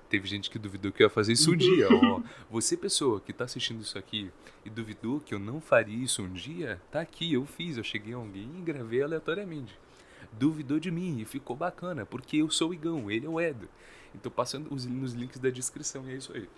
Teve 0.09 0.27
gente 0.27 0.49
que 0.49 0.59
duvidou 0.59 0.91
que 0.91 1.01
eu 1.01 1.05
ia 1.05 1.09
fazer 1.09 1.31
isso 1.31 1.53
um 1.53 1.55
dia. 1.55 1.87
Ó, 1.89 2.21
você, 2.51 2.75
pessoa 2.75 3.21
que 3.21 3.31
tá 3.31 3.45
assistindo 3.45 3.81
isso 3.81 3.97
aqui 3.97 4.29
e 4.65 4.69
duvidou 4.69 5.21
que 5.21 5.33
eu 5.33 5.39
não 5.39 5.61
faria 5.61 6.03
isso 6.03 6.21
um 6.21 6.33
dia, 6.33 6.81
tá 6.91 6.99
aqui, 6.99 7.31
eu 7.31 7.45
fiz. 7.45 7.77
Eu 7.77 7.83
cheguei 7.85 8.13
a 8.13 8.17
alguém 8.17 8.51
e 8.57 8.61
gravei 8.61 9.01
aleatoriamente. 9.01 9.79
duvidou 10.33 10.77
de 10.77 10.91
mim 10.91 11.21
e 11.21 11.23
ficou 11.23 11.55
bacana, 11.55 12.05
porque 12.05 12.35
eu 12.35 12.49
sou 12.49 12.71
o 12.71 12.73
Igão, 12.73 13.09
ele 13.09 13.25
é 13.25 13.29
o 13.29 13.39
Éder. 13.39 13.69
Então 14.13 14.29
passando 14.29 14.67
os, 14.73 14.85
nos 14.85 15.13
links 15.13 15.39
da 15.39 15.49
descrição 15.49 16.05
e 16.09 16.11
é 16.11 16.17
isso 16.17 16.33
aí. 16.35 16.49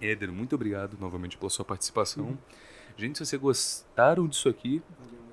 Éder, 0.00 0.32
muito 0.32 0.54
obrigado 0.54 0.96
novamente 0.98 1.36
pela 1.36 1.50
sua 1.50 1.66
participação. 1.66 2.24
Uhum. 2.24 2.38
Gente, 2.96 3.18
se 3.18 3.26
vocês 3.26 3.40
gostaram 3.40 4.26
disso 4.26 4.48
aqui, 4.48 4.82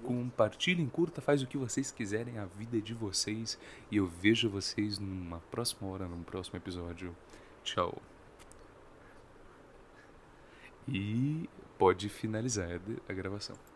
compartilhem, 0.03 0.87
curta, 0.87 1.21
faz 1.21 1.41
o 1.41 1.47
que 1.47 1.57
vocês 1.57 1.91
quiserem, 1.91 2.37
a 2.37 2.45
vida 2.45 2.77
é 2.77 2.81
de 2.81 2.93
vocês. 2.93 3.59
E 3.91 3.97
eu 3.97 4.07
vejo 4.07 4.49
vocês 4.49 4.97
numa 4.97 5.39
próxima 5.51 5.89
hora, 5.89 6.07
num 6.07 6.23
próximo 6.23 6.57
episódio. 6.57 7.15
Tchau. 7.63 8.01
E 10.87 11.47
pode 11.77 12.09
finalizar 12.09 12.81
a 13.07 13.13
gravação. 13.13 13.68